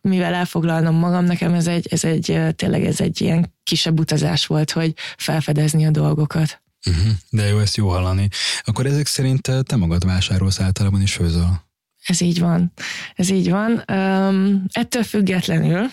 [0.00, 4.70] mivel elfoglalnom magam, nekem ez egy, ez egy tényleg ez egy ilyen kisebb utazás volt,
[4.70, 6.62] hogy felfedezni a dolgokat.
[6.86, 7.12] Uh-huh.
[7.30, 8.28] De jó, ezt jó hallani.
[8.62, 11.66] Akkor ezek szerint te magad vásárolsz általában is főzöl?
[12.04, 12.72] Ez így van.
[13.14, 13.84] Ez így van.
[13.92, 15.90] Um, ettől függetlenül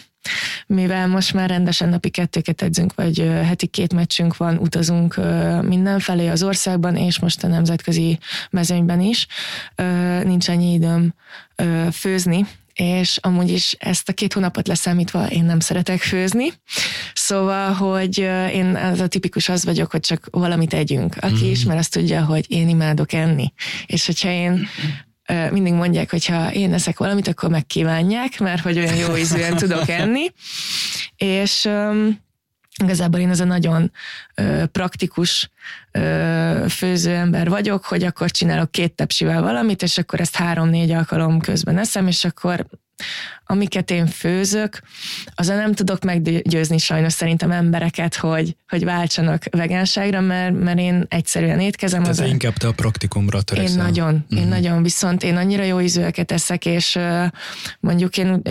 [0.68, 5.20] mivel most már rendesen napi kettőket edzünk, vagy heti két meccsünk van, utazunk
[5.62, 9.28] mindenfelé az országban, és most a nemzetközi mezőnyben is.
[10.24, 11.14] Nincs annyi időm
[11.92, 16.54] főzni, és amúgy is ezt a két hónapot leszámítva én nem szeretek főzni,
[17.14, 18.18] szóval, hogy
[18.54, 21.16] én az a tipikus az vagyok, hogy csak valamit együnk.
[21.20, 21.50] Aki mm.
[21.50, 23.54] ismer, azt tudja, hogy én imádok enni,
[23.86, 24.68] és hogyha én
[25.52, 29.90] mindig mondják, hogy ha én eszek valamit, akkor megkívánják, mert hogy olyan jó ízűen tudok
[29.90, 30.32] enni,
[31.16, 31.70] és
[32.84, 33.92] igazából én ez a nagyon
[34.72, 35.50] praktikus
[35.92, 41.78] ö, főzőember vagyok, hogy akkor csinálok két tepsivel valamit, és akkor ezt három-négy alkalom közben
[41.78, 42.66] eszem, és akkor
[43.46, 44.82] amiket én főzök,
[45.36, 51.60] azon nem tudok meggyőzni sajnos szerintem embereket, hogy, hogy váltsanak vegánságra, mert, mert én egyszerűen
[51.60, 52.02] étkezem.
[52.02, 53.78] Tehát az inkább te a praktikumra törekszel.
[53.78, 54.44] Én nagyon, mm-hmm.
[54.44, 57.00] én nagyon, viszont én annyira jó ízűeket eszek, és
[57.80, 58.42] mondjuk én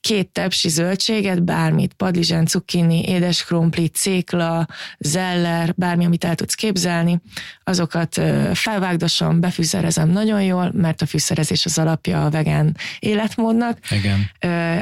[0.00, 4.66] két tepsi zöldséget, bármit, padlizsán, cukkini, édes krumpli, cékla,
[4.98, 7.20] zeller, bármi, amit el tudsz képzelni,
[7.64, 8.20] azokat
[8.52, 13.78] felvágdosom, befűszerezem nagyon jól, mert a fűszerezés az alapja a vegán életmódnak.
[13.90, 14.30] Igen.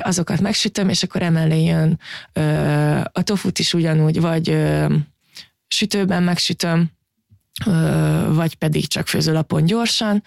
[0.03, 2.01] Azokat megsütöm, és akkor emellé jön
[3.13, 4.57] a tofut is ugyanúgy, vagy
[5.69, 6.91] sütőben megsütöm,
[8.29, 10.23] vagy pedig csak főzőlapon gyorsan,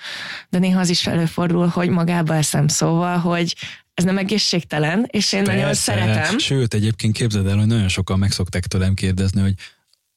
[0.50, 3.56] de néha az is előfordul, hogy magába eszem szóval, hogy
[3.94, 5.60] ez nem egészségtelen, és én Persze.
[5.60, 6.38] nagyon szeretem.
[6.38, 9.54] Sőt, egyébként képzeld el, hogy nagyon sokan meg szokták tőlem kérdezni, hogy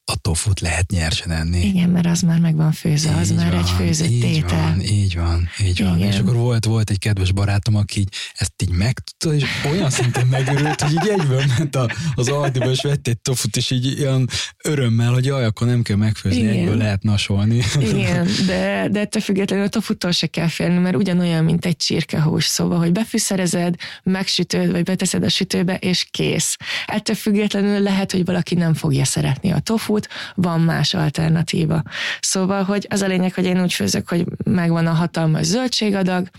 [0.07, 1.65] a tofut lehet nyersen enni.
[1.65, 4.61] Igen, mert az már meg van főzve, az így már van, egy főzött így tétel.
[4.61, 5.97] Van, így van, így van.
[5.97, 6.11] Igen.
[6.11, 10.27] És akkor volt, volt egy kedves barátom, aki így, ezt így megtudta, és olyan szinten
[10.27, 14.29] megörült, hogy így egyből ment a, az Aldiba, és vett egy tofut, és így ilyen
[14.63, 16.53] örömmel, hogy jaj, akkor nem kell megfőzni, Igen.
[16.53, 17.63] egyből lehet nasolni.
[17.79, 22.45] Igen, de, de ettől függetlenül a tofuttól se kell félni, mert ugyanolyan, mint egy csirkehús,
[22.45, 26.57] szóval, hogy befűszerezed, megsütöd, vagy beteszed a sütőbe, és kész.
[26.85, 31.81] Ettől függetlenül lehet, hogy valaki nem fogja szeretni a tofu út, van más alternatíva.
[32.19, 36.29] Szóval, hogy az a lényeg, hogy én úgy főzök, hogy megvan a hatalmas zöldségadag,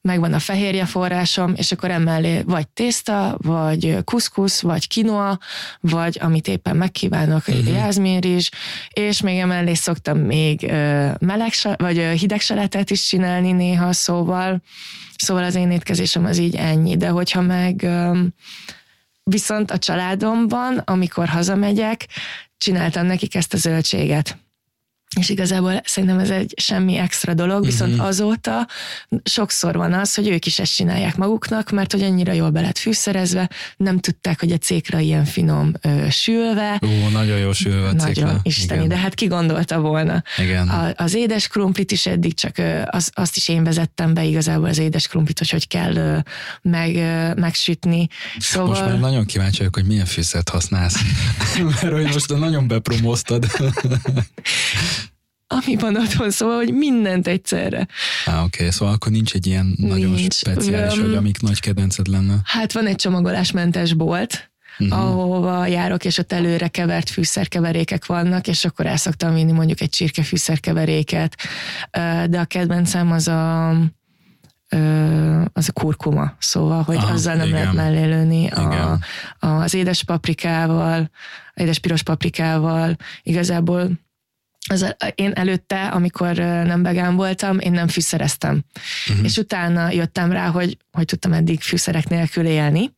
[0.00, 5.38] megvan a fehérje forrásom, és akkor emellé vagy tészta, vagy kuszkusz, vagy kinoa,
[5.80, 7.72] vagy amit éppen megkívánok, uh-huh.
[7.72, 8.50] jázmírizs,
[8.88, 10.72] és még emellé szoktam még
[11.18, 14.62] meleg, vagy hideg seletet is csinálni néha, szóval,
[15.16, 17.86] szóval az én étkezésem az így ennyi, de hogyha meg
[19.28, 22.06] viszont a családomban, amikor hazamegyek,
[22.58, 24.36] csináltam nekik ezt a zöldséget
[25.16, 28.06] és igazából szerintem ez egy semmi extra dolog, viszont uh-huh.
[28.06, 28.68] azóta
[29.24, 32.78] sokszor van az, hogy ők is ezt csinálják maguknak, mert hogy annyira jól be lett
[32.78, 36.80] fűszerezve, nem tudták, hogy a cékra ilyen finom ö, sülve.
[36.86, 38.24] Ó, nagyon jó sülve a cékra.
[38.24, 38.88] Nagyon isteni, Igen.
[38.88, 40.22] de hát ki gondolta volna.
[40.38, 40.68] Igen.
[40.68, 44.68] A, az édes krumplit is eddig csak ö, az, azt is én vezettem be igazából
[44.68, 46.18] az édes krumplit, hogy hogy kell ö,
[46.62, 48.08] meg, ö, megsütni.
[48.38, 48.68] Szóval...
[48.68, 51.00] Most már nagyon kíváncsi vagyok, hogy milyen fűszert használsz.
[51.64, 53.46] mert hogy most nagyon bepromóztad
[55.48, 57.86] ami van otthon, szóval, hogy mindent egyszerre.
[58.26, 58.70] Á, oké, okay.
[58.70, 59.90] szóval akkor nincs egy ilyen nincs.
[59.90, 62.34] nagyon speciális, um, hogy amik nagy kedvenced lenne.
[62.44, 64.98] Hát van egy csomagolásmentes bolt, uh-huh.
[64.98, 69.90] ahova járok, és ott előre kevert fűszerkeverékek vannak, és akkor el szoktam vinni mondjuk egy
[69.90, 71.36] csirkefűszerkeveréket,
[72.26, 73.68] de a kedvencem az a
[75.52, 77.58] az a kurkuma, szóval, hogy ah, azzal nem igen.
[77.58, 78.98] lehet mellé lőni a,
[79.38, 81.10] az édes paprikával,
[81.54, 83.90] édes piros paprikával, igazából
[84.68, 88.64] az, én előtte, amikor nem vegán voltam, én nem fűszereztem.
[89.08, 89.24] Uh-huh.
[89.24, 92.96] És utána jöttem rá, hogy, hogy tudtam eddig fűszerek nélkül élni,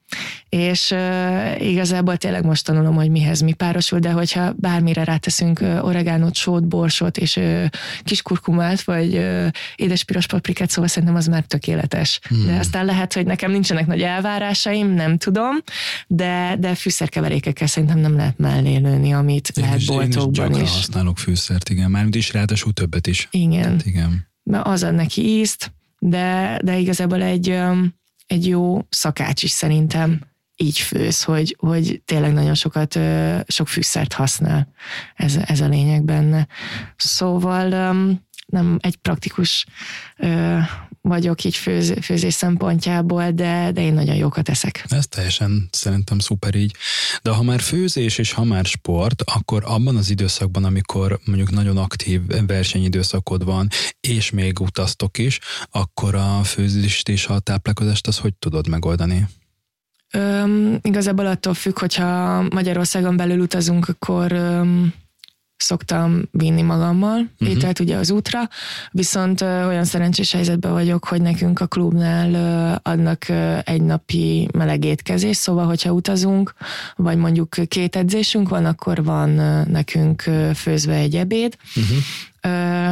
[0.49, 5.85] és uh, igazából tényleg most tanulom, hogy mihez mi párosul, de hogyha bármire ráteszünk uh,
[5.85, 7.64] oregánot, sót, borsot, és uh,
[8.03, 9.46] kis kurkumát, vagy uh,
[9.77, 12.20] édes piros paprikát, szóval szerintem az már tökéletes.
[12.29, 12.46] Hmm.
[12.46, 15.57] De aztán lehet, hogy nekem nincsenek nagy elvárásaim, nem tudom,
[16.07, 20.70] de, de fűszerkeverékekkel szerintem nem lehet mellé lőni, amit én lehet is, boltokban én is.
[20.70, 23.29] használok fűszert, igen, mármint is ráadásul többet is.
[23.31, 23.62] Igen.
[23.62, 24.29] Tehát, igen.
[24.42, 27.99] Mert az ad neki ízt, de, de igazából egy um,
[28.31, 30.21] egy jó szakács is szerintem
[30.57, 32.99] így főz, hogy, hogy tényleg nagyon sokat,
[33.47, 34.69] sok fűszert használ.
[35.14, 36.47] Ez, ez a lényeg benne.
[36.97, 37.95] Szóval
[38.50, 39.66] nem egy praktikus
[41.02, 44.84] vagyok így főz, főzés szempontjából, de, de én nagyon jókat eszek.
[44.88, 46.74] Ez teljesen szerintem szuper így.
[47.22, 51.76] De ha már főzés és ha már sport, akkor abban az időszakban, amikor mondjuk nagyon
[51.76, 53.68] aktív versenyidőszakod van,
[54.00, 55.38] és még utaztok is,
[55.70, 59.28] akkor a főzést és a táplálkozást az hogy tudod megoldani?
[60.12, 64.94] Öm, igazából attól függ, hogyha Magyarországon belül utazunk, akkor öm,
[65.62, 67.57] szoktam vinni magammal uh-huh.
[67.57, 68.38] ételt ugye az útra,
[68.90, 73.29] viszont olyan szerencsés helyzetben vagyok, hogy nekünk a klubnál adnak
[73.64, 76.55] egy napi meleg étkezés, szóval hogyha utazunk,
[76.96, 79.31] vagy mondjuk két edzésünk van, akkor van
[79.70, 80.23] nekünk
[80.55, 81.96] főzve egy ebéd, uh-huh.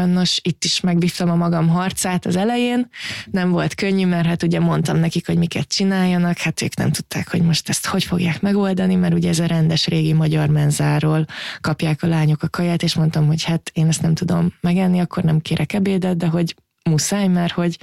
[0.07, 2.89] Nos, itt is megvívtam a magam harcát az elején,
[3.31, 7.31] nem volt könnyű, mert hát ugye mondtam nekik, hogy miket csináljanak, hát ők nem tudták,
[7.31, 11.27] hogy most ezt hogy fogják megoldani, mert ugye ez a rendes régi magyar menzáról
[11.61, 15.23] kapják a lányok a kaját, és mondtam, hogy hát én ezt nem tudom megenni, akkor
[15.23, 17.79] nem kérek ebédet, de hogy muszáj, mert hogy,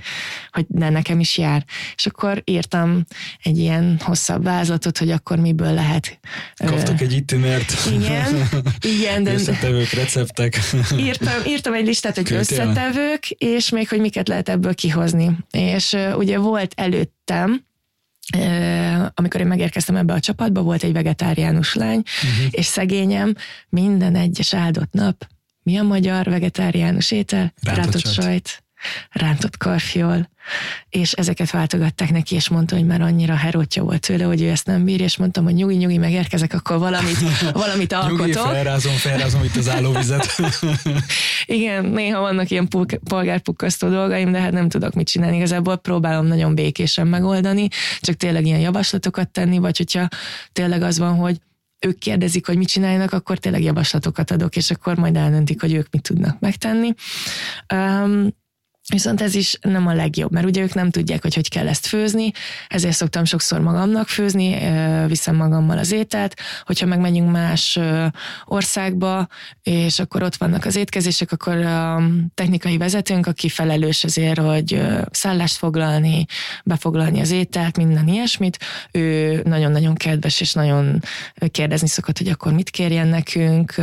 [0.52, 1.66] hogy de nekem is jár.
[1.96, 3.06] És akkor írtam
[3.44, 6.20] egy ilyen hosszabb vázlatot, hogy akkor miből lehet.
[6.56, 7.74] Kaptak egy itinert.
[7.92, 8.50] Igen,
[8.98, 9.24] igen.
[9.24, 10.60] De összetevők, receptek.
[10.98, 12.60] Írtam, írtam egy listát, hogy Költél?
[12.60, 15.38] összetevők, és még, hogy miket lehet ebből kihozni.
[15.52, 17.64] És ugye volt előttem,
[19.14, 22.48] amikor én megérkeztem ebbe a csapatba, volt egy vegetáriánus lány, uh-huh.
[22.50, 23.36] és szegényem
[23.70, 25.28] minden egyes áldott nap
[25.66, 27.54] mi a magyar vegetáriánus étel?
[27.62, 28.65] Rátott sajt
[29.12, 30.30] rántott karfiol,
[30.90, 34.66] és ezeket váltogatták neki, és mondta, hogy már annyira herótja volt tőle, hogy ő ezt
[34.66, 37.18] nem bírja, és mondtam, hogy nyugi, nyugi, megérkezek, akkor valamit,
[37.54, 38.20] valamit alkotok.
[38.20, 40.36] nyugi, felrázom, felrázom itt az állóvizet.
[41.46, 42.68] Igen, néha vannak ilyen
[43.04, 45.36] polgárpukkasztó dolgaim, de hát nem tudok mit csinálni.
[45.36, 47.68] Igazából próbálom nagyon békésen megoldani,
[48.00, 50.08] csak tényleg ilyen javaslatokat tenni, vagy hogyha
[50.52, 51.38] tényleg az van, hogy
[51.80, 55.88] ők kérdezik, hogy mit csináljanak, akkor tényleg javaslatokat adok, és akkor majd eldöntik, hogy ők
[55.92, 56.94] mit tudnak megtenni.
[57.74, 58.30] Um,
[58.92, 61.86] Viszont ez is nem a legjobb, mert ugye ők nem tudják, hogy hogy kell ezt
[61.86, 62.32] főzni,
[62.68, 64.58] ezért szoktam sokszor magamnak főzni,
[65.08, 67.80] viszem magammal az ételt, hogyha megmegyünk más
[68.46, 69.28] országba,
[69.64, 72.02] és akkor ott vannak az étkezések, akkor a
[72.34, 76.26] technikai vezetőnk, aki felelős azért, hogy szállást foglalni,
[76.64, 78.58] befoglalni az ételt, minden ilyesmit,
[78.92, 81.02] ő nagyon-nagyon kedves, és nagyon
[81.52, 83.76] kérdezni szokott, hogy akkor mit kérjen nekünk,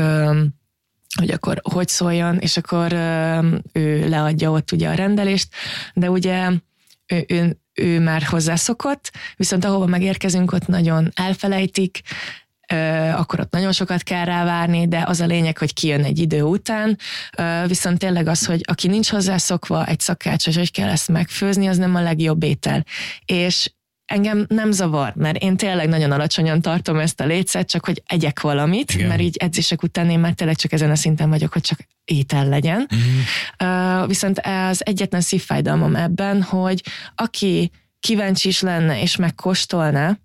[1.18, 2.92] hogy akkor hogy szóljon, és akkor
[3.72, 5.48] ő leadja ott ugye a rendelést,
[5.94, 6.50] de ugye
[7.06, 12.00] ő, ő, ő már hozzászokott, viszont ahova megérkezünk, ott nagyon elfelejtik,
[13.14, 16.98] akkor ott nagyon sokat kell rávárni, de az a lényeg, hogy kijön egy idő után,
[17.66, 21.94] viszont tényleg az, hogy aki nincs hozzászokva egy szakács, hogy kell ezt megfőzni, az nem
[21.94, 22.84] a legjobb étel.
[23.24, 23.70] És
[24.06, 28.40] engem nem zavar, mert én tényleg nagyon alacsonyan tartom ezt a létszet, csak hogy egyek
[28.40, 29.08] valamit, Igen.
[29.08, 32.48] mert így edzések után én már tényleg csak ezen a szinten vagyok, hogy csak étel
[32.48, 32.88] legyen.
[32.90, 34.00] Uh-huh.
[34.02, 36.82] Uh, viszont az egyetlen szívfájdalmam ebben, hogy
[37.14, 40.18] aki kíváncsi is lenne és megkóstolná,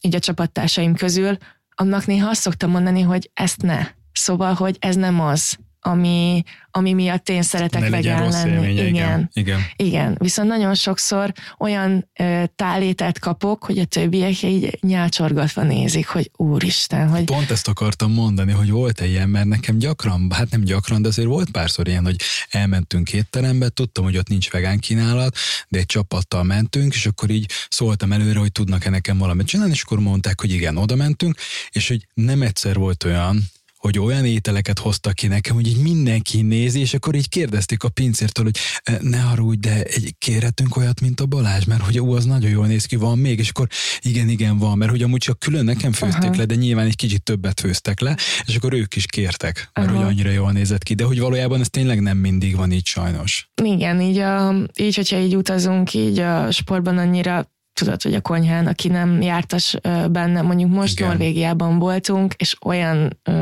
[0.00, 1.36] így a csapattársaim közül,
[1.74, 3.86] annak néha azt szoktam mondani, hogy ezt ne.
[4.12, 8.50] Szóval, hogy ez nem az, ami, ami miatt én szeretek ne vegán lenni.
[8.50, 8.86] Élménye, igen.
[8.86, 9.30] igen.
[9.32, 9.60] Igen.
[9.76, 10.16] Igen.
[10.18, 17.08] Viszont nagyon sokszor olyan ö, tálétet kapok, hogy a többiek így nyálcsorgatva nézik, hogy úristen,
[17.08, 17.24] hogy...
[17.24, 21.08] Pont ezt akartam mondani, hogy volt egy ilyen, mert nekem gyakran, hát nem gyakran, de
[21.08, 22.16] azért volt párszor ilyen, hogy
[22.50, 25.36] elmentünk étterembe, tudtam, hogy ott nincs vegán kínálat,
[25.68, 29.82] de egy csapattal mentünk, és akkor így szóltam előre, hogy tudnak-e nekem valamit csinálni, és
[29.82, 31.36] akkor mondták, hogy igen, oda mentünk,
[31.70, 33.50] és hogy nem egyszer volt olyan,
[33.84, 37.88] hogy olyan ételeket hoztak ki nekem, hogy így mindenki nézi, és akkor így kérdezték a
[37.88, 42.14] pincértől, hogy e, ne harudj, de egy, kérhetünk olyat, mint a Balázs, mert hogy ú,
[42.14, 43.66] az nagyon jól néz ki, van még, és akkor
[44.00, 46.36] igen, igen, van, mert hogy amúgy csak külön nekem főzték Aha.
[46.36, 48.16] le, de nyilván egy kicsit többet főztek le,
[48.46, 49.96] és akkor ők is kértek, mert Aha.
[49.96, 53.50] hogy annyira jól nézett ki, de hogy valójában ez tényleg nem mindig van így sajnos.
[53.62, 58.66] Igen, így, a, így hogyha így utazunk, így a sportban annyira tudod, hogy a konyhán,
[58.66, 59.76] aki nem jártas
[60.10, 61.08] benne, mondjuk most Igen.
[61.08, 63.32] Norvégiában voltunk, és olyan ö,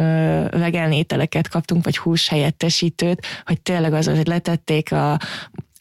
[0.51, 5.18] vegán ételeket kaptunk, vagy hús helyettesítőt, hogy tényleg az, hogy letették a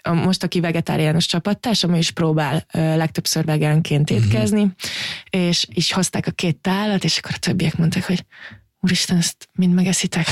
[0.03, 4.19] a, most, aki vegetáriánus csapattársam, ő is próbál ö, legtöbbször vegánként mhm.
[4.19, 4.75] étkezni, uh-huh.
[5.29, 8.25] és így hozták a két tálat, és akkor a többiek mondták, hogy
[8.81, 10.27] úristen, ezt mind megeszitek.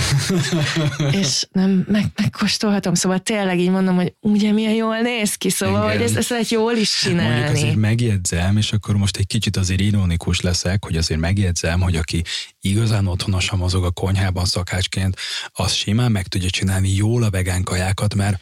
[1.21, 5.83] és nem, meg, megkóstolhatom, szóval tényleg így mondom, hogy ugye milyen jól néz ki, szóval,
[5.83, 5.97] Igen.
[5.97, 7.33] hogy ezt, ezt lehet jól is csinálni.
[7.33, 11.95] Mondjuk azért megjegyzem, és akkor most egy kicsit azért ironikus leszek, hogy azért megjegyzem, hogy
[11.95, 12.23] aki
[12.61, 15.15] igazán otthonosan mozog a konyhában szakácsként,
[15.51, 18.41] az simán meg tudja csinálni jól a vegán kajákat, mert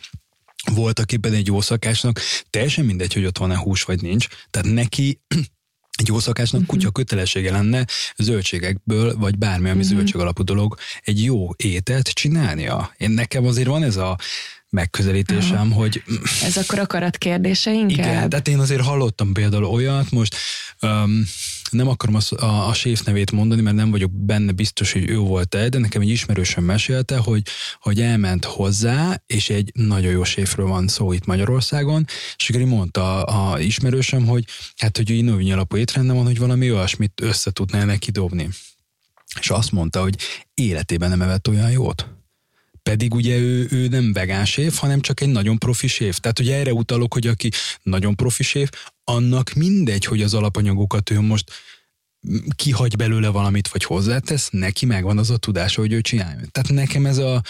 [0.73, 5.21] voltak éppen egy jó szakásnak, teljesen mindegy, hogy ott van-e hús vagy nincs, tehát neki
[5.97, 6.77] egy jó szakácsnak uh-huh.
[6.77, 7.85] kutya kötelessége lenne
[8.17, 9.95] zöldségekből, vagy bármi, ami uh-huh.
[9.95, 12.93] zöldség alapú dolog, egy jó ételt csinálnia.
[12.97, 14.17] Én nekem azért van ez a
[14.69, 15.75] megközelítésem, uh-huh.
[15.75, 16.03] hogy...
[16.43, 17.89] Ez akkor akarat kérdése inkább?
[17.89, 20.35] Igen, tehát én azért hallottam például olyat, most
[20.81, 21.23] um,
[21.69, 25.17] nem akarom a, a, a séf nevét mondani, mert nem vagyok benne biztos, hogy ő
[25.17, 27.41] volt-e, de nekem egy ismerősöm mesélte, hogy,
[27.79, 32.05] hogy elment hozzá, és egy nagyon jó séfről van szó itt Magyarországon,
[32.37, 34.45] és akkor mondta a, a ismerősöm, hogy
[34.77, 38.49] hát, hogy növény alapú étrendben van, hogy valami olyasmit össze tudná neki dobni.
[39.39, 40.15] És azt mondta, hogy
[40.53, 42.16] életében nem evett olyan jót
[42.89, 46.17] pedig ugye ő, ő nem vegán séf, hanem csak egy nagyon profi séf.
[46.17, 47.49] Tehát ugye erre utalok, hogy aki
[47.83, 48.69] nagyon profi séf,
[49.03, 51.51] annak mindegy, hogy az alapanyagokat ő most
[52.55, 56.41] kihagy belőle valamit, vagy hozzátesz, neki megvan az a tudása, hogy ő csinálja.
[56.51, 57.41] Tehát nekem ez a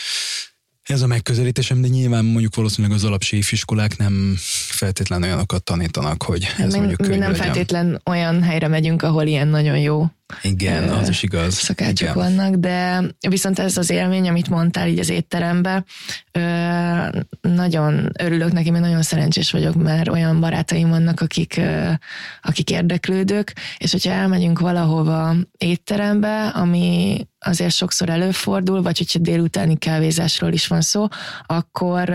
[0.84, 4.36] ez a megközelítésem, de nyilván mondjuk valószínűleg az alapséfiskolák nem
[4.70, 7.46] feltétlenül olyanokat tanítanak, hogy hát ez mi, mondjuk Mi nem legyen.
[7.46, 10.08] feltétlen olyan helyre megyünk, ahol ilyen nagyon jó
[10.42, 11.54] igen, az is igaz.
[11.54, 12.14] Szakácsok Igen.
[12.14, 15.84] vannak, de viszont ez az élmény, amit mondtál így az étterembe,
[17.42, 21.62] nagyon örülök neki, mert nagyon szerencsés vagyok, mert olyan barátaim vannak, akik,
[22.42, 30.52] akik érdeklődők, és hogyha elmegyünk valahova étterembe, ami azért sokszor előfordul, vagy hogyha délutáni kávézásról
[30.52, 31.08] is van szó,
[31.46, 32.10] akkor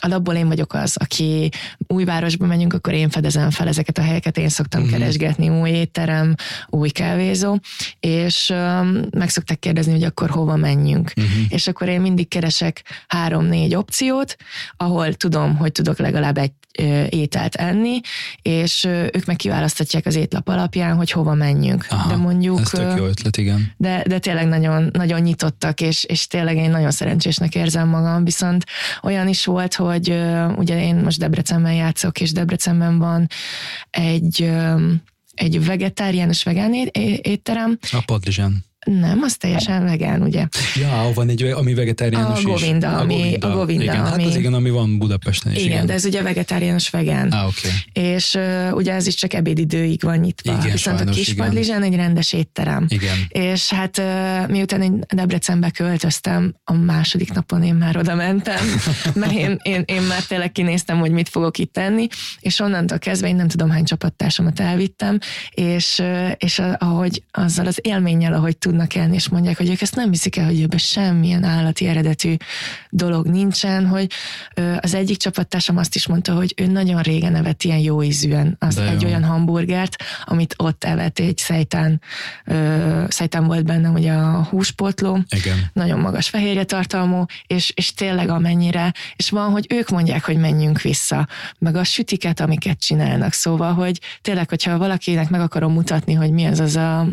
[0.00, 1.48] alapból én vagyok az, aki
[1.86, 4.88] új városba megyünk, akkor én fedezem fel ezeket a helyeket, én szoktam mm.
[4.88, 6.34] keresgetni új étterem,
[6.68, 7.58] új kávézó,
[8.00, 11.12] és um, meg szokták kérdezni, hogy akkor hova menjünk.
[11.20, 11.42] Mm-hmm.
[11.48, 14.36] És akkor én mindig keresek három-négy opciót,
[14.76, 16.52] ahol tudom, hogy tudok legalább egy
[17.08, 18.00] ételt enni,
[18.42, 21.86] és ők meg kiválasztatják az étlap alapján, hogy hova menjünk.
[21.88, 22.60] Aha, de mondjuk...
[22.60, 23.72] Ez tök jó ötlet, igen.
[23.76, 28.64] De, de tényleg nagyon, nagyon nyitottak, és, és tényleg én nagyon szerencsésnek érzem magam, viszont
[29.02, 29.87] olyan is volt, hogy
[30.56, 33.26] ugye én most Debrecenben játszok, és Debrecenben van
[33.90, 34.50] egy
[35.34, 36.72] egy vegetáriánus vegán
[37.22, 37.78] étterem.
[37.92, 38.64] A Padlizsán.
[38.88, 40.46] Nem, az teljesen vegán, ugye?
[40.74, 42.94] Ja, van egy, ami vegetáriánus a Govinda, is.
[42.94, 43.82] Ami, a Govinda, a Govinda.
[43.82, 45.58] Igen, hát ami, hát az igen, ami van Budapesten is.
[45.58, 45.86] Igen, igen.
[45.86, 47.28] de ez ugye vegetáriánus vegán.
[47.28, 47.70] Ah, okay.
[47.92, 50.52] És uh, ugye ez is csak ebédidőig van nyitva.
[50.52, 52.86] Igen, Viszont sajnos, a Kispadlizsán egy rendes étterem.
[52.88, 53.16] Igen.
[53.28, 58.64] És hát uh, miután én Debrecenbe költöztem, a második napon én már oda mentem,
[59.14, 62.06] mert én, én, én már tényleg kinéztem, hogy mit fogok itt tenni,
[62.40, 65.18] és onnantól kezdve én nem tudom hány csapattársamat elvittem,
[65.50, 66.02] és,
[66.36, 70.10] és ahogy azzal az élménnyel, ahogy tudnak tudnak enni, és mondják, hogy ők ezt nem
[70.10, 72.34] viszik el, hogy ebben semmilyen állati eredetű
[72.90, 74.10] dolog nincsen, hogy
[74.80, 78.78] az egyik csapattársam azt is mondta, hogy ő nagyon régen evett ilyen jó ízűen az
[78.78, 82.00] egy olyan hamburgert, amit ott evett, egy szejtán,
[83.08, 85.70] szejtán volt benne, ugye a húspotló, Igen.
[85.72, 90.80] nagyon magas fehérje tartalmú, és, és tényleg amennyire, és van, hogy ők mondják, hogy menjünk
[90.80, 96.30] vissza, meg a sütiket, amiket csinálnak, szóval, hogy tényleg, hogyha valakinek meg akarom mutatni, hogy
[96.30, 97.06] mi az az a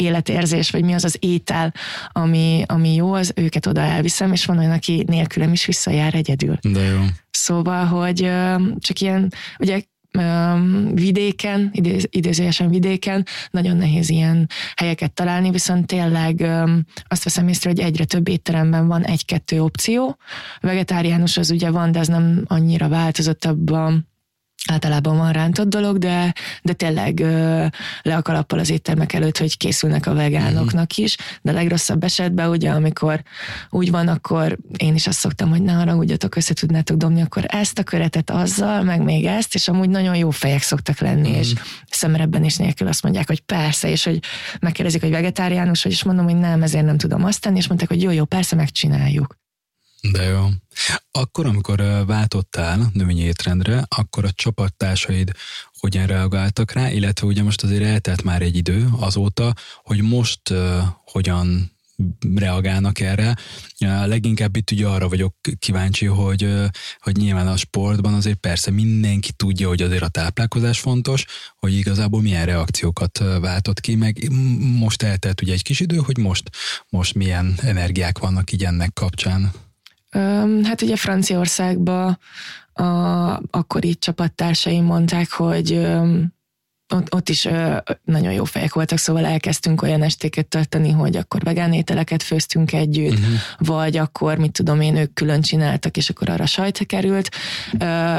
[0.00, 1.74] életérzés, vagy mi az az étel,
[2.08, 6.58] ami, ami jó, az őket oda elviszem, és van olyan, aki nélkülem is visszajár egyedül.
[6.62, 7.00] De jó.
[7.30, 8.30] Szóval, hogy
[8.78, 9.80] csak ilyen, ugye
[10.94, 16.46] vidéken, idéz, idézőjesen vidéken, nagyon nehéz ilyen helyeket találni, viszont tényleg
[17.08, 20.16] azt veszem észre, hogy egyre több étteremben van egy-kettő opció.
[20.60, 24.09] Vegetáriánus az ugye van, de ez nem annyira változott abban
[24.68, 27.66] általában van rántott dolog, de, de tényleg ö,
[28.02, 32.70] le a kalappal az éttermek előtt, hogy készülnek a vegánoknak is, de legrosszabb esetben ugye,
[32.70, 33.22] amikor
[33.70, 37.78] úgy van, akkor én is azt szoktam, hogy ne haragudjatok, össze tudnátok dobni, akkor ezt
[37.78, 41.34] a köretet azzal, meg még ezt, és amúgy nagyon jó fejek szoktak lenni, mm.
[41.34, 41.52] és
[41.90, 44.18] szemrebben is nélkül azt mondják, hogy persze, és hogy
[44.60, 47.88] megkérdezik, hogy vegetáriánus, vagy is mondom, hogy nem, ezért nem tudom azt tenni, és mondták,
[47.88, 49.38] hogy jó, jó, persze megcsináljuk.
[50.00, 50.48] De jó.
[51.10, 55.32] Akkor, amikor váltottál növényi étrendre, akkor a csapattársaid
[55.78, 60.78] hogyan reagáltak rá, illetve ugye most azért eltelt már egy idő azóta, hogy most uh,
[61.04, 61.78] hogyan
[62.34, 63.36] reagálnak erre.
[63.78, 66.54] Leginkább itt ugye arra vagyok kíváncsi, hogy,
[67.00, 71.24] hogy nyilván a sportban azért persze mindenki tudja, hogy azért a táplálkozás fontos,
[71.56, 74.30] hogy igazából milyen reakciókat váltott ki, meg
[74.78, 76.50] most eltelt ugye egy kis idő, hogy most,
[76.88, 79.52] most milyen energiák vannak így ennek kapcsán.
[80.62, 82.18] Hát ugye Franciaországban
[82.72, 82.82] a
[83.50, 85.86] akkori csapattársaim mondták, hogy
[86.94, 87.48] ott, ott is
[88.04, 93.18] nagyon jó fejek voltak, szóval elkezdtünk olyan estéket tartani, hogy akkor vegán ételeket főztünk együtt,
[93.18, 93.34] uh-huh.
[93.58, 97.28] vagy akkor, mit tudom én, ők külön csináltak, és akkor arra sajt került.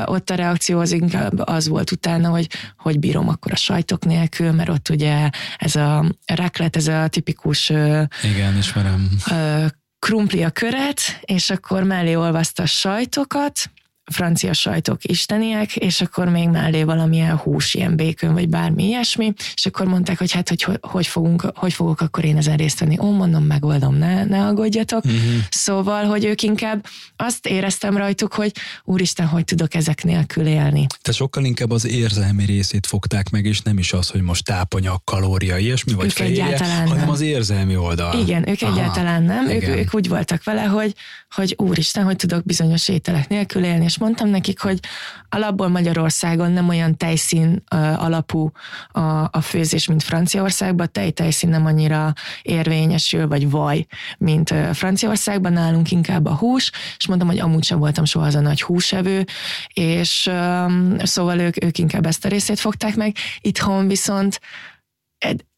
[0.06, 4.52] Ott a reakció az inkább az volt utána, hogy hogy bírom akkor a sajtok nélkül,
[4.52, 7.70] mert ott ugye ez a raklet, ez a tipikus
[8.24, 9.10] Igen, ismerem
[10.02, 13.72] krumpli a köret, és akkor mellé olvaszta a sajtokat,
[14.12, 19.66] francia sajtok isteniek, és akkor még mellé valamilyen hús, ilyen békön, vagy bármi ilyesmi, és
[19.66, 22.98] akkor mondták, hogy hát, hogy hogy, fogunk, hogy fogok akkor én ezen részt venni.
[23.00, 25.06] Ó, mondom, megoldom, ne, ne aggódjatok.
[25.06, 25.22] Uh-huh.
[25.50, 26.86] Szóval, hogy ők inkább
[27.16, 28.52] azt éreztem rajtuk, hogy
[28.84, 30.88] úristen, hogy tudok ezek nélkül élni.
[30.88, 35.04] Tehát sokkal inkább az érzelmi részét fogták meg, és nem is az, hogy most tápanyag,
[35.04, 37.10] kalória, ilyesmi, vagy ők fehérje, egyáltalán hanem nem.
[37.10, 38.20] az érzelmi oldal.
[38.20, 39.50] Igen, ők Aha, egyáltalán nem.
[39.50, 40.96] Ők, ők úgy voltak vele, hogy,
[41.30, 44.80] hogy úristen, hogy tudok bizonyos ételek nélkül élni, és mondtam nekik, hogy
[45.30, 47.64] alapból Magyarországon nem olyan tejszín
[47.96, 48.52] alapú
[48.90, 49.00] a,
[49.32, 53.86] a főzés, mint Franciaországban, tej-tejszín nem annyira érvényesül, vagy vaj,
[54.18, 58.40] mint Franciaországban, nálunk inkább a hús, és mondtam, hogy amúgy sem voltam soha az a
[58.40, 59.26] nagy húsevő,
[59.74, 63.16] és um, szóval ők, ők inkább ezt a részét fogták meg.
[63.42, 64.40] Itthon viszont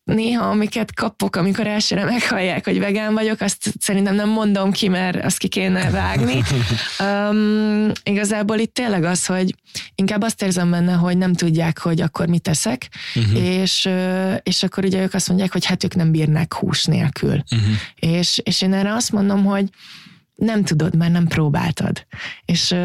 [0.03, 5.25] néha, amiket kapok, amikor elsőre meghallják, hogy vegán vagyok, azt szerintem nem mondom ki, mert
[5.25, 6.41] azt ki kéne vágni.
[6.99, 9.55] Um, igazából itt tényleg az, hogy
[9.95, 13.43] inkább azt érzem benne, hogy nem tudják, hogy akkor mit teszek, uh-huh.
[13.43, 13.89] és,
[14.43, 17.43] és akkor ugye ők azt mondják, hogy hát ők nem bírnak hús nélkül.
[17.51, 17.69] Uh-huh.
[17.95, 19.69] És, és én erre azt mondom, hogy
[20.35, 22.05] nem tudod, mert nem próbáltad.
[22.45, 22.75] És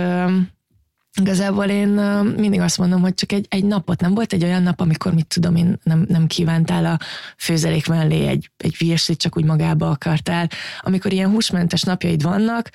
[1.20, 1.88] Igazából én
[2.36, 5.26] mindig azt mondom, hogy csak egy, egy napot nem volt egy olyan nap, amikor mit
[5.26, 6.98] tudom én nem, nem kívántál a
[7.36, 10.48] főzelék mellé egy, egy virslit, csak úgy magába akartál.
[10.80, 12.70] Amikor ilyen húsmentes napjaid vannak,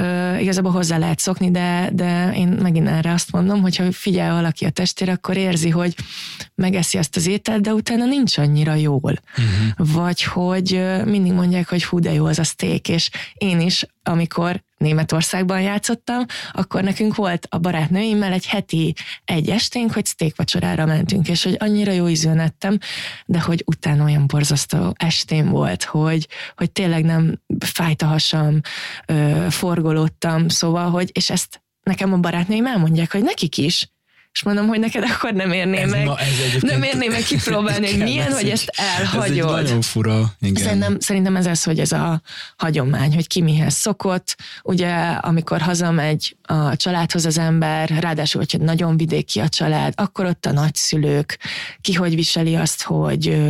[0.00, 4.34] uh, igazából hozzá lehet szokni, de, de én megint erre azt mondom, hogy ha figyel
[4.34, 5.94] valaki a testére, akkor érzi, hogy
[6.54, 9.00] megeszi azt az ételt, de utána nincs annyira jól.
[9.02, 9.94] Uh-huh.
[9.94, 14.62] Vagy hogy mindig mondják, hogy hú, de jó az a steak, és én is, amikor
[14.76, 18.94] Németországban játszottam, akkor nekünk volt a barátnőimmel egy heti
[19.24, 22.78] egy esténk, hogy steak vacsorára mentünk, és hogy annyira jó ízűen ettem,
[23.26, 28.60] de hogy utána olyan borzasztó estém volt, hogy, hogy tényleg nem fájt a hasam,
[29.48, 33.93] forgolódtam, szóval, hogy, és ezt nekem a barátnőim elmondják, hogy nekik is,
[34.34, 37.90] és mondom, hogy neked akkor nem érném ez meg, ma, ez nem érném meg kipróbálni,
[37.90, 39.38] hogy milyen, hogy ezt elhagyod.
[39.38, 40.32] Ez egy nagyon fura.
[40.40, 40.62] Igen.
[40.62, 42.20] Szerintem, szerintem ez az, hogy ez a
[42.56, 44.36] hagyomány, hogy ki mihez szokott.
[44.62, 50.46] Ugye, amikor hazamegy a családhoz az ember, ráadásul, hogyha nagyon vidéki a család, akkor ott
[50.46, 51.38] a nagyszülők,
[51.80, 53.42] ki hogy viseli azt, hogy,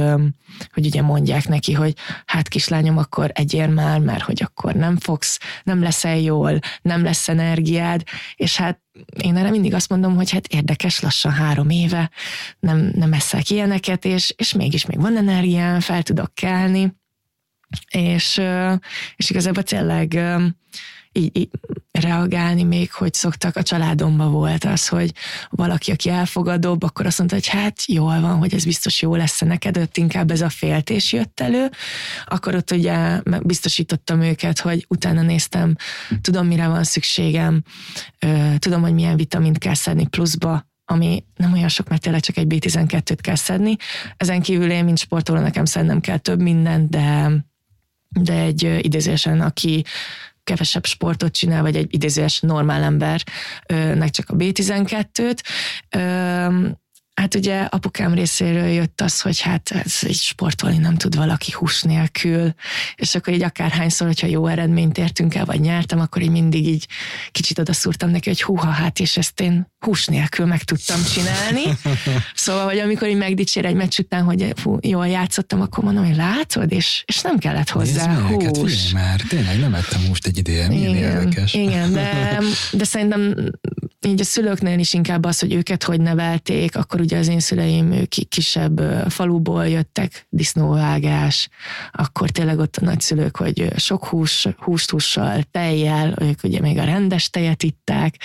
[0.73, 1.95] hogy ugye mondják neki, hogy
[2.27, 7.29] hát kislányom, akkor egyér már, mert hogy akkor nem fogsz, nem leszel jól, nem lesz
[7.29, 8.03] energiád,
[8.37, 8.84] és hát
[9.23, 12.11] én erre mindig azt mondom, hogy hát érdekes, lassan három éve,
[12.59, 16.95] nem, nem eszek ilyeneket, és, és mégis még van energiám, fel tudok kelni,
[17.91, 18.41] és,
[19.17, 20.19] és igazából tényleg
[21.15, 21.51] így, így
[21.91, 25.13] reagálni még, hogy szoktak, a családomba volt az, hogy
[25.51, 29.41] valaki, aki elfogadóbb, akkor azt mondta, hogy hát jól van, hogy ez biztos jó lesz
[29.41, 31.71] neked, ott inkább ez a féltés jött elő,
[32.27, 35.77] akkor ott ugye biztosítottam őket, hogy utána néztem,
[36.21, 37.63] tudom, mire van szükségem,
[38.59, 42.47] tudom, hogy milyen vitamint kell szedni pluszba, ami nem olyan sok, mert tényleg csak egy
[42.49, 43.77] B12-t kell szedni.
[44.17, 47.31] Ezen kívül én, mint sportoló, nekem szednem kell több mindent, de
[48.21, 49.85] de egy idézésen, aki
[50.45, 55.39] kevesebb sportot csinál, vagy egy idézőes normál embernek csak a B12-t.
[57.15, 61.83] Hát ugye apukám részéről jött az, hogy hát ez egy sportolni nem tud valaki hús
[61.83, 62.55] nélkül,
[62.97, 66.87] és akkor így akárhányszor, hogyha jó eredményt értünk el, vagy nyertem, akkor így mindig így
[67.31, 71.63] kicsit odaszúrtam neki, hogy húha, hát és ezt én hús nélkül meg tudtam csinálni.
[72.35, 76.17] Szóval, hogy amikor így megdicsér egy meccs után, hogy fú, jól játszottam, akkor mondom, hogy
[76.17, 78.73] látod, és, és nem kellett hozzá Nézd hús.
[78.73, 81.55] Figyelj már, tényleg nem ettem húst egy ideje, milyen igen, érdekes.
[81.55, 82.39] Igen, de,
[82.73, 83.51] de szerintem
[84.07, 87.93] így a szülőknél is inkább az, hogy őket hogy nevelték, akkor ugye az én szüleim
[87.93, 91.49] ők kisebb faluból jöttek, disznóvágás,
[91.93, 96.85] akkor tényleg ott a nagyszülők, hogy sok hús, húst hússal, tejjel, ők ugye még a
[96.85, 98.17] rendes tejet itták,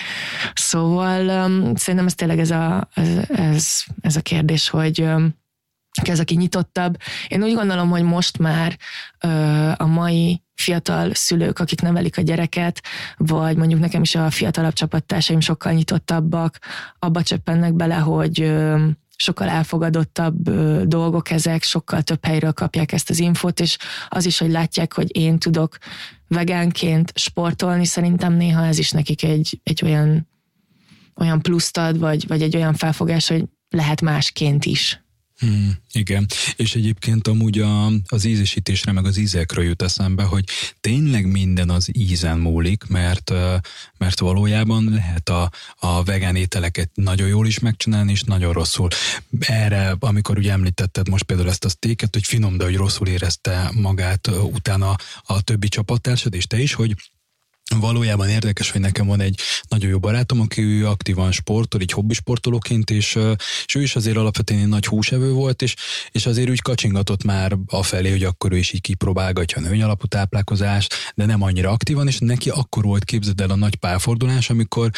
[0.54, 5.38] szóval um, szerintem ez tényleg ez a, ez, ez, ez a kérdés, hogy um,
[6.02, 6.96] ki az, aki nyitottabb.
[7.28, 8.78] Én úgy gondolom, hogy most már
[9.24, 12.82] uh, a mai fiatal szülők, akik nevelik a gyereket,
[13.16, 16.58] vagy mondjuk nekem is a fiatalabb csapattársaim sokkal nyitottabbak,
[16.98, 18.52] abba csöppennek bele, hogy
[19.16, 20.50] sokkal elfogadottabb
[20.86, 23.76] dolgok ezek, sokkal több helyről kapják ezt az infót, és
[24.08, 25.78] az is, hogy látják, hogy én tudok
[26.28, 30.28] vegánként sportolni, szerintem néha ez is nekik egy, egy olyan,
[31.16, 35.02] olyan pluszt ad, vagy, vagy egy olyan felfogás, hogy lehet másként is.
[35.40, 36.26] Hmm, igen,
[36.56, 40.44] és egyébként amúgy a, az ízesítésre, meg az ízekről jut eszembe, hogy
[40.80, 43.32] tényleg minden az ízen múlik, mert,
[43.98, 48.88] mert valójában lehet a, a vegán ételeket nagyon jól is megcsinálni, és nagyon rosszul.
[49.38, 53.70] Erre, amikor ugye említetted most például ezt a sztéket, hogy finom, de hogy rosszul érezte
[53.74, 56.94] magát utána a többi csapattársad, és te is, hogy
[57.78, 62.90] Valójában érdekes, hogy nekem van egy nagyon jó barátom, aki ő aktívan sportol, így hobbisportolóként,
[62.90, 63.18] és,
[63.64, 65.74] és ő is azért alapvetően egy nagy húsevő volt, és,
[66.10, 70.94] és azért úgy kacsingatott már afelé, hogy akkor ő is így kipróbálgatja a nőnyalapú táplálkozást,
[71.14, 74.90] de nem annyira aktívan, és neki akkor volt, képzeld el a nagy pálfordulás, amikor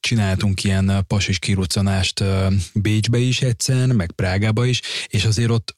[0.00, 2.24] csináltunk ilyen pasis kiruccanást
[2.74, 5.76] Bécsbe is egyszer, meg Prágába is, és azért ott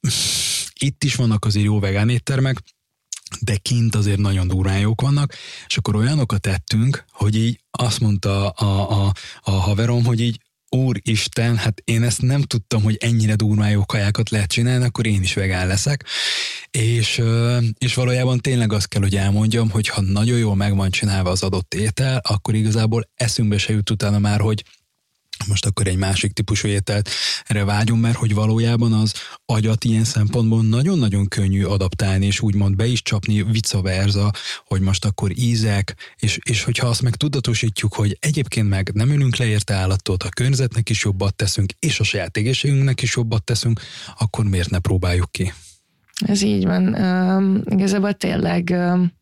[0.79, 2.63] itt is vannak azért jó vegán éttermek,
[3.41, 5.35] de kint azért nagyon durván jók vannak,
[5.67, 10.41] és akkor olyanokat tettünk, hogy így azt mondta a, a, a haverom, hogy így
[10.75, 15.23] Úristen, hát én ezt nem tudtam, hogy ennyire durván jó kajákat lehet csinálni, akkor én
[15.23, 16.05] is vegán leszek.
[16.71, 17.23] És,
[17.79, 21.43] és valójában tényleg azt kell, hogy elmondjam, hogy ha nagyon jól meg van csinálva az
[21.43, 24.65] adott étel, akkor igazából eszünkbe se jut utána már, hogy
[25.47, 27.11] most akkor egy másik típusú ételt
[27.45, 29.15] erre vágyunk, mert hogy valójában az
[29.47, 34.31] agyat ilyen szempontból nagyon-nagyon könnyű adaptálni, és úgymond be is csapni vice versa,
[34.67, 39.37] hogy most akkor ízek, és, és hogyha azt meg tudatosítjuk, hogy egyébként meg nem ülünk
[39.37, 43.81] le állatot, a környezetnek is jobbat teszünk, és a saját égészségünknek is jobbat teszünk,
[44.19, 45.53] akkor miért ne próbáljuk ki?
[46.27, 46.95] Ez így van.
[46.95, 49.13] Um, igazából tényleg um,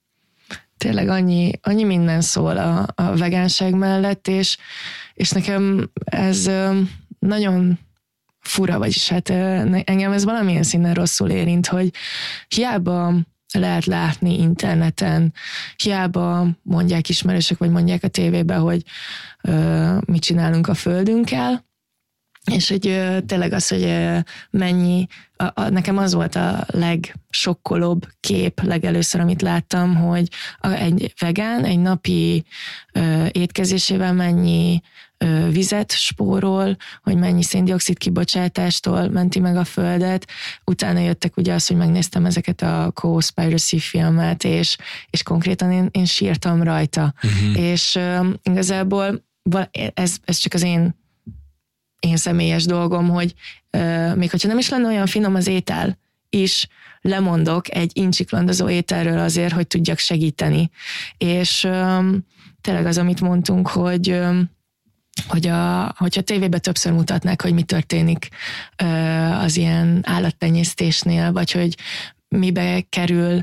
[0.76, 4.56] tényleg annyi, annyi minden szól a, a vegánság mellett, és,
[5.14, 6.50] és nekem ez
[7.18, 7.78] nagyon
[8.40, 9.30] fura, vagyis hát
[9.84, 11.90] engem ez valamilyen szinten rosszul érint, hogy
[12.48, 13.14] hiába
[13.52, 15.34] lehet látni interneten,
[15.76, 18.82] hiába mondják ismerősök, vagy mondják a tévében, hogy
[20.06, 21.64] mit csinálunk a földünkkel,
[22.50, 22.80] és hogy
[23.26, 23.94] tényleg az, hogy
[24.50, 30.28] mennyi, a, a, nekem az volt a legsokkolóbb kép legelőször, amit láttam, hogy
[30.58, 32.44] a, egy vegán egy napi
[32.92, 34.80] ö, étkezésével mennyi
[35.18, 40.26] ö, vizet spórol, hogy mennyi széndiokszid kibocsátástól menti meg a földet.
[40.64, 44.76] Utána jöttek ugye az, hogy megnéztem ezeket a Co-Spiracy filmet, és,
[45.10, 47.14] és konkrétan én, én sírtam rajta.
[47.22, 47.58] Uh-huh.
[47.58, 49.24] És ö, igazából
[49.94, 51.00] ez, ez csak az én
[52.06, 53.34] én személyes dolgom, hogy
[53.70, 55.98] euh, még hogyha nem is lenne olyan finom az étel,
[56.30, 56.68] is
[57.00, 60.70] lemondok egy incsiklandozó ételről azért, hogy tudjak segíteni.
[61.18, 61.68] És
[62.60, 64.20] tényleg az, amit mondtunk, hogy
[65.28, 68.28] hogy a, hogyha tévében többször mutatnák, hogy mi történik
[69.40, 71.76] az ilyen állattenyésztésnél, vagy hogy
[72.28, 73.42] mibe kerül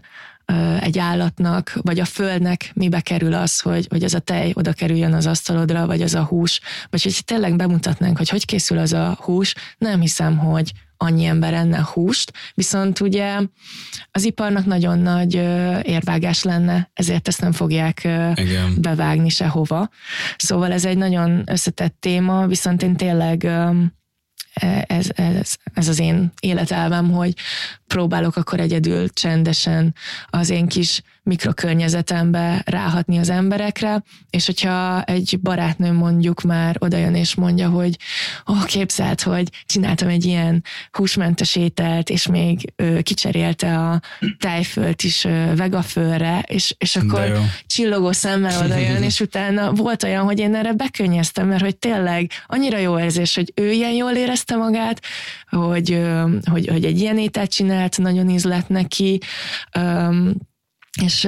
[0.80, 5.14] egy állatnak, vagy a földnek mibe kerül az, hogy, hogy az a tej oda kerüljön
[5.14, 9.18] az asztalodra, vagy az a hús, vagy hogy tényleg bemutatnánk, hogy hogy készül az a
[9.22, 10.72] hús, nem hiszem, hogy
[11.02, 13.40] annyi ember enne húst, viszont ugye
[14.12, 15.34] az iparnak nagyon nagy
[15.84, 18.76] érvágás lenne, ezért ezt nem fogják Igen.
[18.78, 19.90] bevágni sehova.
[20.38, 23.48] Szóval ez egy nagyon összetett téma, viszont én tényleg
[24.88, 27.34] ez, ez, ez az én életelvem, hogy
[27.88, 29.96] próbálok akkor egyedül csendesen
[30.30, 37.36] az én kis mikrokörnyezetembe ráhatni az emberekre, és hogyha egy barátnőm mondjuk már odajön és
[37.36, 37.98] mondja, hogy
[38.48, 44.02] ó, oh, képzelt, hogy csináltam egy ilyen húsmentes ételt, és még ö, kicserélte a
[44.40, 50.40] tejfölt is ö, vegafölre, és, és akkor csillogó szemmel odajön, és utána volt olyan, hogy
[50.40, 55.02] én erre bekönnyeztem, mert hogy tényleg annyira jó érzés, hogy ő ilyen jól érezte magát,
[55.50, 59.20] hogy, ö, hogy, hogy egy ilyen ételt csinált, nagyon ízlett neki,
[59.72, 60.08] ö,
[61.04, 61.28] és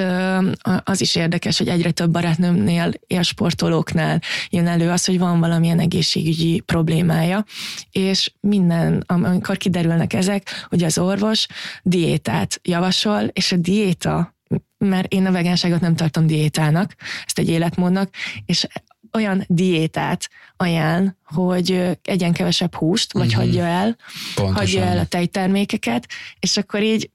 [0.83, 2.91] az is érdekes, hogy egyre több barátnőmnél,
[3.21, 7.45] sportolóknál jön elő az, hogy van valamilyen egészségügyi problémája,
[7.91, 11.47] és minden, amikor kiderülnek ezek, hogy az orvos
[11.83, 14.35] diétát javasol, és a diéta,
[14.77, 16.95] mert én a vegánságot nem tartom diétának,
[17.25, 18.13] ezt egy életmódnak,
[18.45, 18.67] és
[19.13, 23.43] olyan diétát ajánl, hogy egyen kevesebb húst, vagy uh-huh.
[23.43, 23.97] hagyja el,
[24.35, 24.55] Pontosan.
[24.55, 26.07] hagyja el a tejtermékeket,
[26.39, 27.09] és akkor így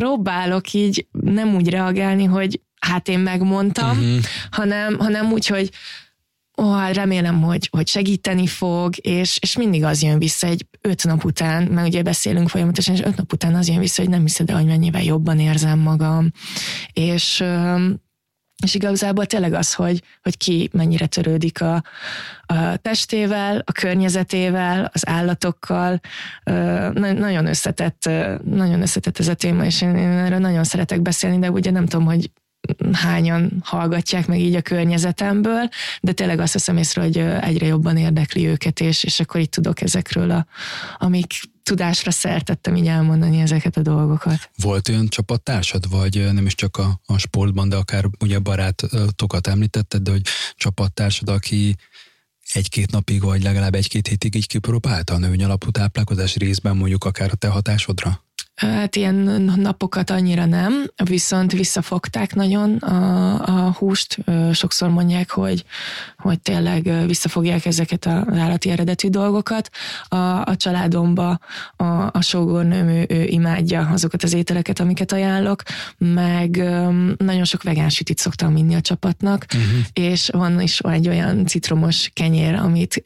[0.00, 4.18] próbálok így nem úgy reagálni, hogy hát én megmondtam, uh-huh.
[4.50, 5.70] hanem, hanem úgy, hogy
[6.62, 10.66] ó, oh, hát remélem, hogy, hogy segíteni fog, és, és mindig az jön vissza egy
[10.80, 14.10] öt nap után, mert ugye beszélünk folyamatosan, és öt nap után az jön vissza, hogy
[14.10, 16.30] nem hiszed el, hogy mennyivel jobban érzem magam,
[16.92, 17.44] és
[18.62, 21.82] és igazából tényleg az, hogy, hogy ki mennyire törődik a,
[22.46, 26.00] a testével, a környezetével, az állatokkal.
[26.44, 28.10] Na, nagyon összetett,
[28.44, 31.86] nagyon összetett ez a téma, és én, én erről nagyon szeretek beszélni, de ugye nem
[31.86, 32.30] tudom, hogy
[32.92, 35.68] hányan hallgatják meg így a környezetemből,
[36.00, 39.80] de tényleg azt hiszem észre, hogy egyre jobban érdekli őket, és, és akkor itt tudok
[39.80, 40.46] ezekről, a,
[40.98, 41.32] amik
[41.66, 44.50] tudásra szertettem így elmondani ezeket a dolgokat.
[44.56, 50.02] Volt olyan csapattársad, vagy nem is csak a, a sportban, de akár ugye barátokat említetted,
[50.02, 50.22] de hogy
[50.56, 51.76] csapattársad, aki
[52.52, 57.30] egy-két napig, vagy legalább egy-két hétig így kipróbálta a nőny alapú táplálkozás részben mondjuk akár
[57.32, 58.24] a te hatásodra?
[58.56, 59.14] Hát ilyen
[59.56, 64.18] napokat annyira nem, viszont visszafogták nagyon a, a húst.
[64.52, 65.64] Sokszor mondják, hogy,
[66.18, 69.70] hogy tényleg visszafogják ezeket az állati eredetű dolgokat.
[70.08, 71.38] A, a családomba
[71.76, 75.62] a, a sógornőm ő, ő imádja azokat az ételeket, amiket ajánlok,
[75.98, 76.56] meg
[77.16, 79.70] nagyon sok vegán sütit szoktam minni a csapatnak, uh-huh.
[79.92, 83.00] és van is egy olyan citromos kenyér, amit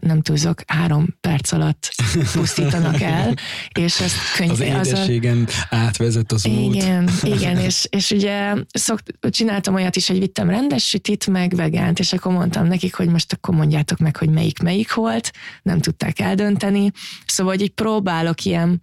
[0.00, 1.94] nem túlzok, három perc alatt
[2.32, 3.34] pusztítanak el,
[3.78, 5.76] és ezt könyv, édességen a...
[5.76, 6.74] átvezet az út.
[6.74, 11.98] Igen, igen, és, és ugye szokt, csináltam olyat is, hogy vittem rendes sütit, meg vegánt,
[11.98, 15.30] és akkor mondtam nekik, hogy most akkor mondjátok meg, hogy melyik melyik volt,
[15.62, 16.90] nem tudták eldönteni,
[17.26, 18.82] szóval hogy így próbálok ilyen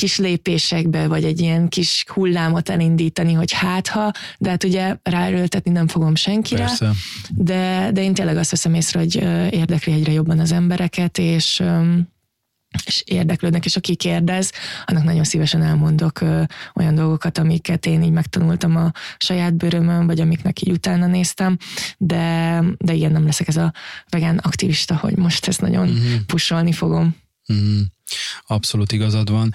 [0.00, 5.70] kis lépésekbe, vagy egy ilyen kis hullámot elindítani, hogy hát ha, de hát ugye ráerőltetni
[5.70, 6.90] nem fogom senkire, Persze.
[7.30, 9.14] de, de én tényleg azt veszem észre, hogy
[9.50, 11.62] érdekli egyre jobban az embereket, és
[12.84, 14.52] és érdeklődnek, és aki kérdez,
[14.84, 16.42] annak nagyon szívesen elmondok ö,
[16.74, 21.56] olyan dolgokat, amiket én így megtanultam a saját bőrömön, vagy amiknek így utána néztem,
[21.98, 23.72] de, de ilyen nem leszek ez a
[24.08, 26.16] vegán aktivista, hogy most ezt nagyon mm-hmm.
[26.26, 27.16] pusolni fogom.
[27.52, 27.80] Mm.
[28.46, 29.52] Abszolút igazad van.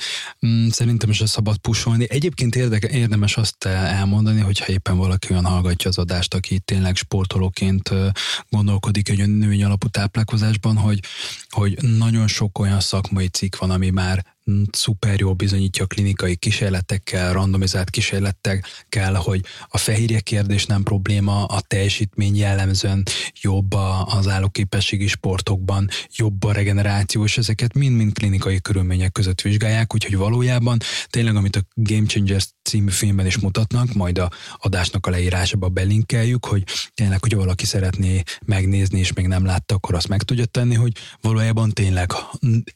[0.47, 2.05] Mm, szerintem is szabad pusolni.
[2.09, 7.89] Egyébként érdeke, érdemes azt elmondani, hogyha éppen valaki olyan hallgatja az adást, aki tényleg sportolóként
[8.49, 10.99] gondolkodik egy nőny alapú táplálkozásban, hogy,
[11.49, 14.34] hogy nagyon sok olyan szakmai cikk van, ami már
[14.71, 21.61] szuper jól bizonyítja a klinikai kísérletekkel, randomizált kísérletekkel, hogy a fehérje kérdés nem probléma, a
[21.61, 23.03] teljesítmény jellemzően
[23.41, 23.73] jobb
[24.05, 30.77] az állóképességi sportokban, jobb a regeneráció, és ezeket mind-mind klinikai körülmények között vizsgálják, úgyhogy valójában
[31.07, 36.45] tényleg, amit a Game Changers című filmben is mutatnak, majd a adásnak a leírásába belinkeljük,
[36.45, 40.75] hogy tényleg, hogy valaki szeretné megnézni, és még nem látta, akkor azt meg tudja tenni,
[40.75, 40.91] hogy
[41.21, 42.11] valójában tényleg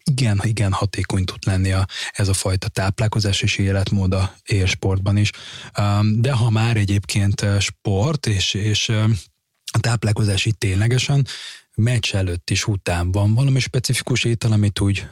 [0.03, 5.17] igen, igen hatékony tud lenni lenni a, ez a fajta táplálkozás és életmód a élsportban
[5.17, 5.31] is.
[6.13, 8.89] De ha már egyébként sport és, és
[9.71, 11.27] a táplálkozás itt ténylegesen
[11.75, 15.07] meccs előtt is után van valami specifikus étel, amit úgy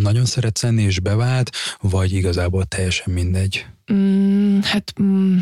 [0.00, 3.66] nagyon szeretsz enni és bevált, vagy igazából teljesen mindegy?
[3.92, 5.38] Mm, hát mm,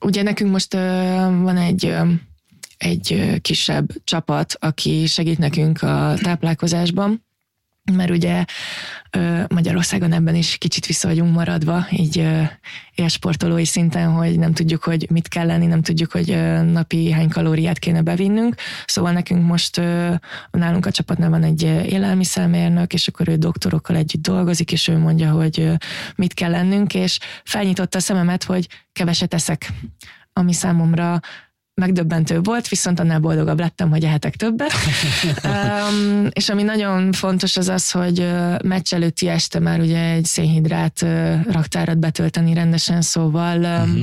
[0.00, 0.80] ugye nekünk most uh,
[1.42, 2.08] van egy uh,
[2.76, 7.27] egy kisebb csapat, aki segít nekünk a táplálkozásban,
[7.92, 8.44] mert ugye
[9.48, 12.28] Magyarországon ebben is kicsit vissza vagyunk maradva, így
[12.94, 16.38] élsportolói szinten, hogy nem tudjuk, hogy mit kell lenni, nem tudjuk, hogy
[16.72, 18.54] napi hány kalóriát kéne bevinnünk.
[18.86, 19.80] Szóval nekünk most
[20.50, 25.30] nálunk a csapatnál van egy élelmiszermérnök, és akkor ő doktorokkal együtt dolgozik, és ő mondja,
[25.30, 25.72] hogy
[26.14, 29.72] mit kell lennünk, és felnyitotta a szememet, hogy keveset eszek
[30.38, 31.20] ami számomra
[31.78, 34.72] megdöbbentő volt, viszont annál boldogabb lettem, hogy ehetek többet.
[35.44, 38.28] um, és ami nagyon fontos az az, hogy
[38.64, 41.06] meccs előtti este már ugye egy szénhidrát
[41.50, 44.00] raktárat betölteni rendesen, szóval um, uh-huh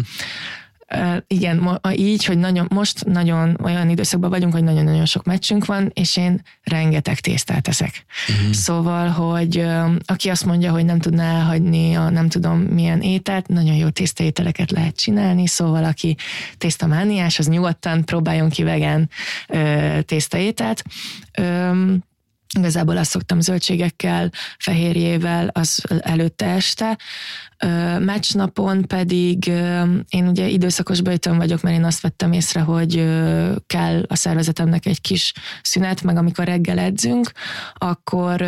[1.27, 6.17] igen, így, hogy nagyon, most nagyon olyan időszakban vagyunk, hogy nagyon-nagyon sok meccsünk van, és
[6.17, 8.05] én rengeteg tésztát eszek.
[8.29, 8.53] Uh-huh.
[8.53, 9.65] Szóval, hogy
[10.05, 14.71] aki azt mondja, hogy nem tudná elhagyni a nem tudom milyen ételt, nagyon jó tésztaételeket
[14.71, 16.15] lehet csinálni, szóval aki
[16.57, 19.09] tésztamániás, az nyugodtan próbáljon ki vegán
[20.05, 20.83] tésztaételt.
[22.57, 26.97] Igazából azt szoktam zöldségekkel, fehérjével az előtte este.
[27.99, 29.47] Meccsnapon pedig
[30.09, 32.93] én ugye időszakos bejtőn vagyok, mert én azt vettem észre, hogy
[33.67, 37.31] kell a szervezetemnek egy kis szünet, meg amikor reggel edzünk,
[37.73, 38.45] akkor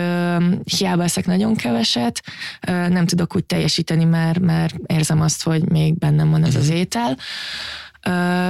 [0.77, 2.21] hiába eszek nagyon keveset,
[2.67, 6.75] nem tudok úgy teljesíteni, mert, mert érzem azt, hogy még bennem van ez az mhm.
[6.75, 7.17] étel.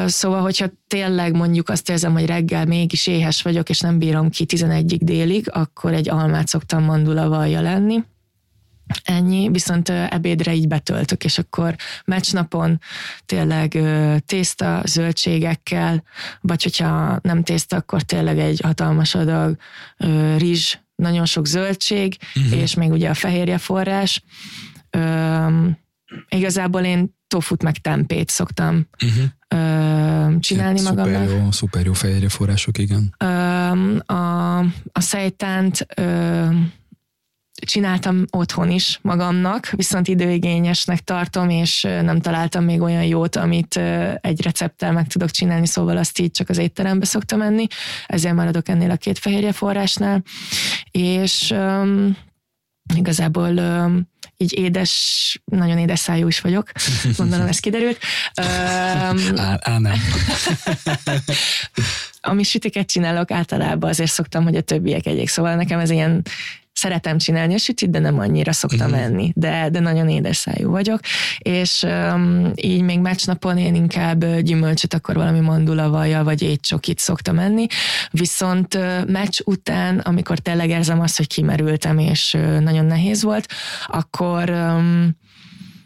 [0.05, 4.45] Szóval, hogyha tényleg mondjuk azt érzem, hogy reggel mégis éhes vagyok, és nem bírom ki
[4.47, 8.03] 11-ig délig, akkor egy almát szoktam mandulavalja lenni.
[9.03, 12.79] Ennyi, viszont ebédre így betöltök, és akkor meccsnapon
[13.25, 13.77] tényleg
[14.25, 16.03] tészta, zöldségekkel,
[16.41, 19.57] vagy hogyha nem tészta, akkor tényleg egy hatalmas adag
[20.37, 22.61] rizs, nagyon sok zöldség, uh-huh.
[22.61, 24.23] és még ugye a fehérje forrás.
[26.29, 29.23] igazából én tofut meg tempét szoktam uh-huh.
[29.47, 31.27] ö, csinálni hát, magamnak.
[31.27, 33.15] Szuper jó, szuper jó fehérje források, igen.
[33.17, 33.25] Ö,
[34.13, 34.59] a,
[34.91, 36.47] a szejtánt ö,
[37.65, 43.79] csináltam otthon is magamnak, viszont időigényesnek tartom, és nem találtam még olyan jót, amit
[44.21, 47.67] egy recepttel meg tudok csinálni, szóval azt így csak az étterembe szoktam enni,
[48.05, 50.23] ezért maradok ennél a két fehérje forrásnál,
[50.91, 52.17] és um,
[52.95, 54.07] igazából um,
[54.37, 56.71] így édes, nagyon édes szájú is vagyok,
[57.17, 57.99] gondolom ez kiderült.
[58.41, 59.99] Um, á, á, nem.
[62.21, 66.21] ami sütiket csinálok, általában azért szoktam, hogy a többiek egyik, szóval nekem ez ilyen
[66.77, 69.03] szeretem csinálni a sütit, de nem annyira szoktam uh-huh.
[69.03, 70.99] enni, de, de nagyon édes szájú vagyok,
[71.37, 77.65] és um, így még meccsnapon én inkább gyümölcsöt, akkor valami mandulavaja vagy étcsokit szoktam enni,
[78.11, 83.47] viszont uh, meccs után, amikor tényleg érzem azt, hogy kimerültem, és uh, nagyon nehéz volt,
[83.85, 85.17] akkor um,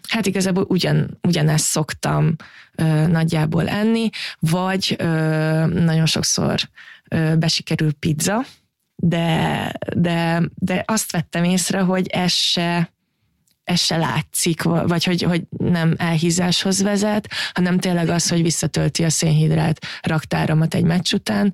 [0.08, 2.36] hát igazából ugyan, ugyanezt szoktam
[2.76, 5.06] ö, nagyjából enni, vagy ö,
[5.66, 6.60] nagyon sokszor
[7.10, 8.46] ö, besikerül pizza,
[9.04, 12.94] de, de, de azt vettem észre, hogy ez se,
[13.64, 19.10] ez se látszik, vagy hogy, hogy nem elhízáshoz vezet, hanem tényleg az, hogy visszatölti a
[19.10, 21.54] szénhidrát raktáramat egy meccs után,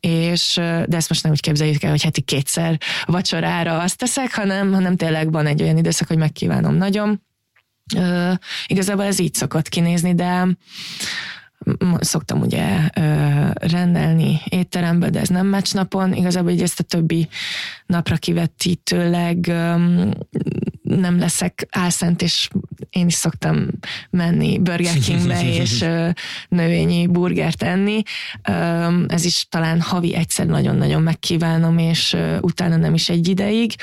[0.00, 0.54] és
[0.86, 4.96] de ezt most nem úgy képzeljük el, hogy heti kétszer vacsorára azt teszek, hanem, hanem
[4.96, 7.22] tényleg van egy olyan időszak, hogy megkívánom nagyon.
[7.96, 8.34] Uh,
[8.66, 10.46] igazából ez így szokott kinézni, de
[12.00, 12.88] szoktam ugye
[13.54, 16.12] rendelni étterembe, de ez nem meccsnapon.
[16.12, 17.28] Igazából így ezt a többi
[17.86, 19.52] napra kivetítőleg
[20.82, 22.48] nem leszek álszent, és
[22.90, 23.66] én is szoktam
[24.10, 25.84] menni Burger Kingbe, és
[26.48, 28.02] növényi burgert enni.
[29.06, 33.74] Ez is talán havi egyszer nagyon-nagyon megkívánom, és utána nem is egy ideig.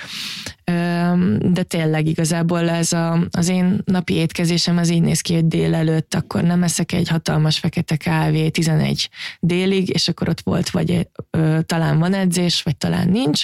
[1.39, 6.13] De tényleg igazából ez a, az én napi étkezésem az így néz ki, hogy délelőtt
[6.13, 9.09] akkor nem eszek egy hatalmas fekete kávé 11
[9.39, 13.43] délig, és akkor ott volt, vagy ö, talán van edzés, vagy talán nincs.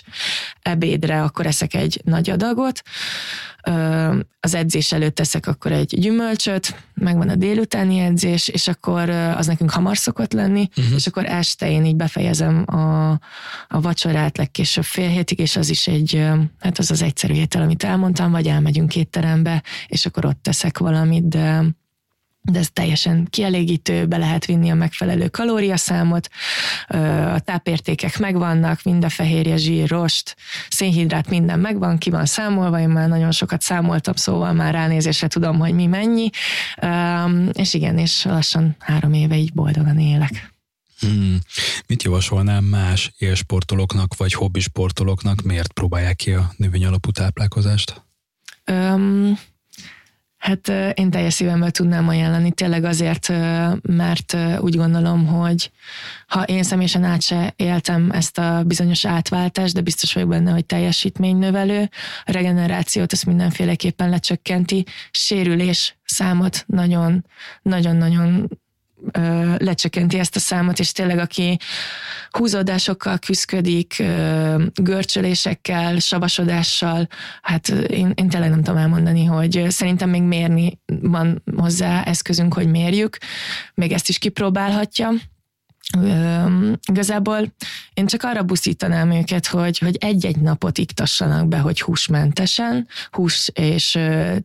[0.61, 2.81] Ebédre akkor eszek egy nagy adagot,
[4.39, 9.71] az edzés előtt teszek akkor egy gyümölcsöt, megvan a délutáni edzés, és akkor az nekünk
[9.71, 10.95] hamar szokott lenni, uh-huh.
[10.95, 13.09] és akkor este én így befejezem a,
[13.67, 16.27] a vacsorát legkésőbb fél hétig, és az is egy,
[16.59, 21.27] hát az az egyszerű étel, amit elmondtam, vagy elmegyünk étterembe, és akkor ott teszek valamit,
[21.27, 21.63] de
[22.51, 26.29] de ez teljesen kielégítő, be lehet vinni a megfelelő kalóriaszámot,
[27.33, 30.35] a tápértékek megvannak, mind a fehérje, zsír, rost,
[30.69, 35.59] szénhidrát, minden megvan, ki van számolva, én már nagyon sokat számoltam, szóval már ránézésre tudom,
[35.59, 36.29] hogy mi mennyi,
[37.51, 40.51] és igen, és lassan három éve így boldogan élek.
[40.99, 41.39] Hmm.
[41.87, 48.03] Mit javasolnám más élsportolóknak vagy hobbisportolóknak, miért próbálják ki a növényalapú táplálkozást?
[48.71, 49.39] Um,
[50.43, 53.33] Hát én teljes szívemmel tudnám ajánlani, tényleg azért,
[53.81, 55.71] mert úgy gondolom, hogy
[56.27, 60.65] ha én személyesen át se éltem ezt a bizonyos átváltást, de biztos vagyok benne, hogy
[60.65, 61.89] teljesítménynövelő,
[62.25, 67.25] a regenerációt ezt mindenféleképpen lecsökkenti, sérülés számot nagyon,
[69.57, 71.59] lecsökkenti ezt a számot, és tényleg aki
[72.29, 74.03] húzódásokkal küzdik,
[74.73, 77.07] görcsölésekkel, savasodással,
[77.41, 82.67] hát én, én tényleg nem tudom elmondani, hogy szerintem még mérni van hozzá eszközünk, hogy
[82.67, 83.17] mérjük,
[83.73, 85.09] még ezt is kipróbálhatja,
[86.87, 87.53] igazából
[87.93, 93.99] én csak arra buszítanám őket, hogy, hogy egy-egy napot iktassanak be, hogy húsmentesen, hús és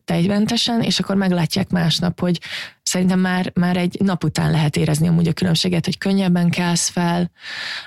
[0.05, 2.39] tejmentesen, és akkor meglátják másnap, hogy
[2.89, 7.31] szerintem már, már egy nap után lehet érezni amúgy a különbséget, hogy könnyebben kelsz fel,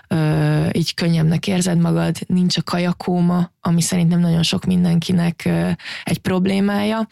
[0.09, 5.49] ö, így könnyebbnek érzed magad, nincs a kajakóma, ami szerintem nagyon sok mindenkinek
[6.05, 7.09] egy problémája,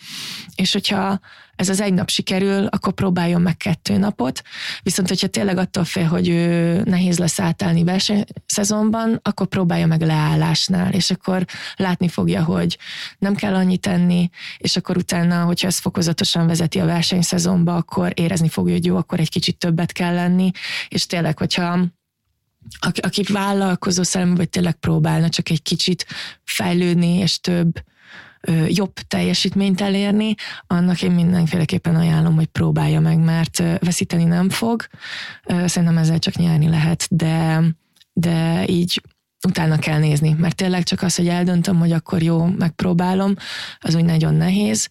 [0.55, 1.21] és hogyha
[1.57, 4.43] ez az egy nap sikerül, akkor próbáljon meg kettő napot,
[4.83, 10.93] viszont hogyha tényleg attól fél, hogy ő nehéz lesz átállni versenyszezonban, akkor próbálja meg leállásnál,
[10.93, 11.45] és akkor
[11.77, 12.79] látni fogja, hogy
[13.19, 18.49] nem kell annyit tenni, és akkor utána, hogyha ez fokozatosan vezeti a versenyszezonba, akkor érezni
[18.49, 20.51] fogja, hogy jó, akkor egy kicsit többet kell lenni,
[20.89, 21.79] és tényleg, hogyha
[22.79, 26.07] aki, aki vállalkozó szellem, vagy tényleg próbálna csak egy kicsit
[26.45, 27.83] fejlődni, és több
[28.69, 30.35] jobb teljesítményt elérni,
[30.67, 34.87] annak én mindenféleképpen ajánlom, hogy próbálja meg, mert veszíteni nem fog.
[35.65, 37.63] Szerintem ezzel csak nyerni lehet, de,
[38.13, 39.03] de így
[39.49, 43.35] utána kell nézni, mert tényleg csak az, hogy eldöntöm, hogy akkor jó, megpróbálom,
[43.79, 44.89] az úgy nagyon nehéz.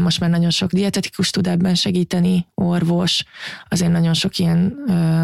[0.00, 3.24] Most már nagyon sok dietetikus tud ebben segíteni, orvos,
[3.68, 4.74] azért nagyon sok ilyen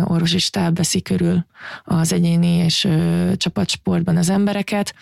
[0.05, 1.47] orvosi stáb veszi körül
[1.85, 2.89] az egyéni és
[3.37, 4.95] csapatsportban az embereket,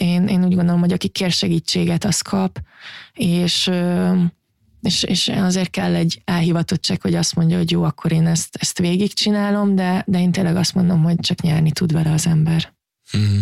[0.00, 2.58] én, én úgy gondolom, hogy aki kér segítséget, az kap,
[3.12, 3.70] és,
[4.82, 8.78] és, és azért kell egy elhivatottság, hogy azt mondja, hogy jó, akkor én ezt, ezt
[8.78, 12.72] végigcsinálom, de, de én tényleg azt mondom, hogy csak nyerni tud vele az ember.
[13.16, 13.38] Mm.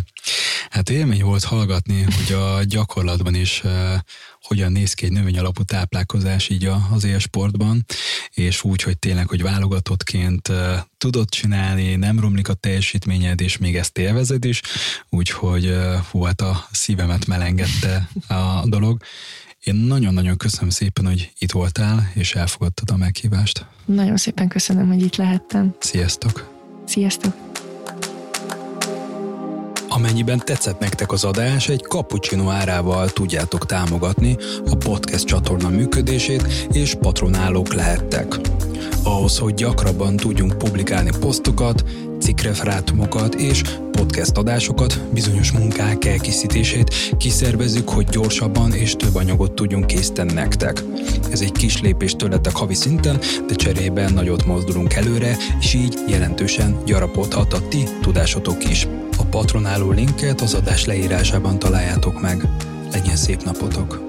[0.71, 3.95] Hát élmény volt hallgatni, hogy a gyakorlatban is uh,
[4.41, 7.85] hogyan néz ki egy növény alapú táplálkozás így az élsportban,
[8.31, 13.77] és úgy, hogy tényleg, hogy válogatottként uh, tudod csinálni, nem romlik a teljesítményed, és még
[13.77, 14.61] ezt élvezed is,
[15.09, 19.03] úgyhogy uh, hú, hát a szívemet melengette a dolog.
[19.65, 23.67] Én nagyon-nagyon köszönöm szépen, hogy itt voltál, és elfogadtad a meghívást.
[23.85, 25.75] Nagyon szépen köszönöm, hogy itt lehettem.
[25.79, 26.51] Sziasztok!
[26.87, 27.35] Sziasztok!
[29.89, 34.37] Amennyiben tetszett nektek az adás, egy cappuccino árával tudjátok támogatni
[34.67, 36.43] a podcast csatorna működését,
[36.73, 38.35] és patronálók lehettek.
[39.03, 41.85] Ahhoz, hogy gyakrabban tudjunk publikálni posztokat,
[42.29, 50.33] cikkreferátumokat és podcast adásokat, bizonyos munkák elkészítését kiszervezzük, hogy gyorsabban és több anyagot tudjunk készíteni
[50.33, 50.83] nektek.
[51.31, 56.77] Ez egy kis lépés tőletek havi szinten, de cserében nagyot mozdulunk előre, és így jelentősen
[56.85, 58.87] gyarapodhat a ti tudásotok is.
[59.19, 62.49] A patronáló linket az adás leírásában találjátok meg.
[62.93, 64.08] Legyen szép napotok!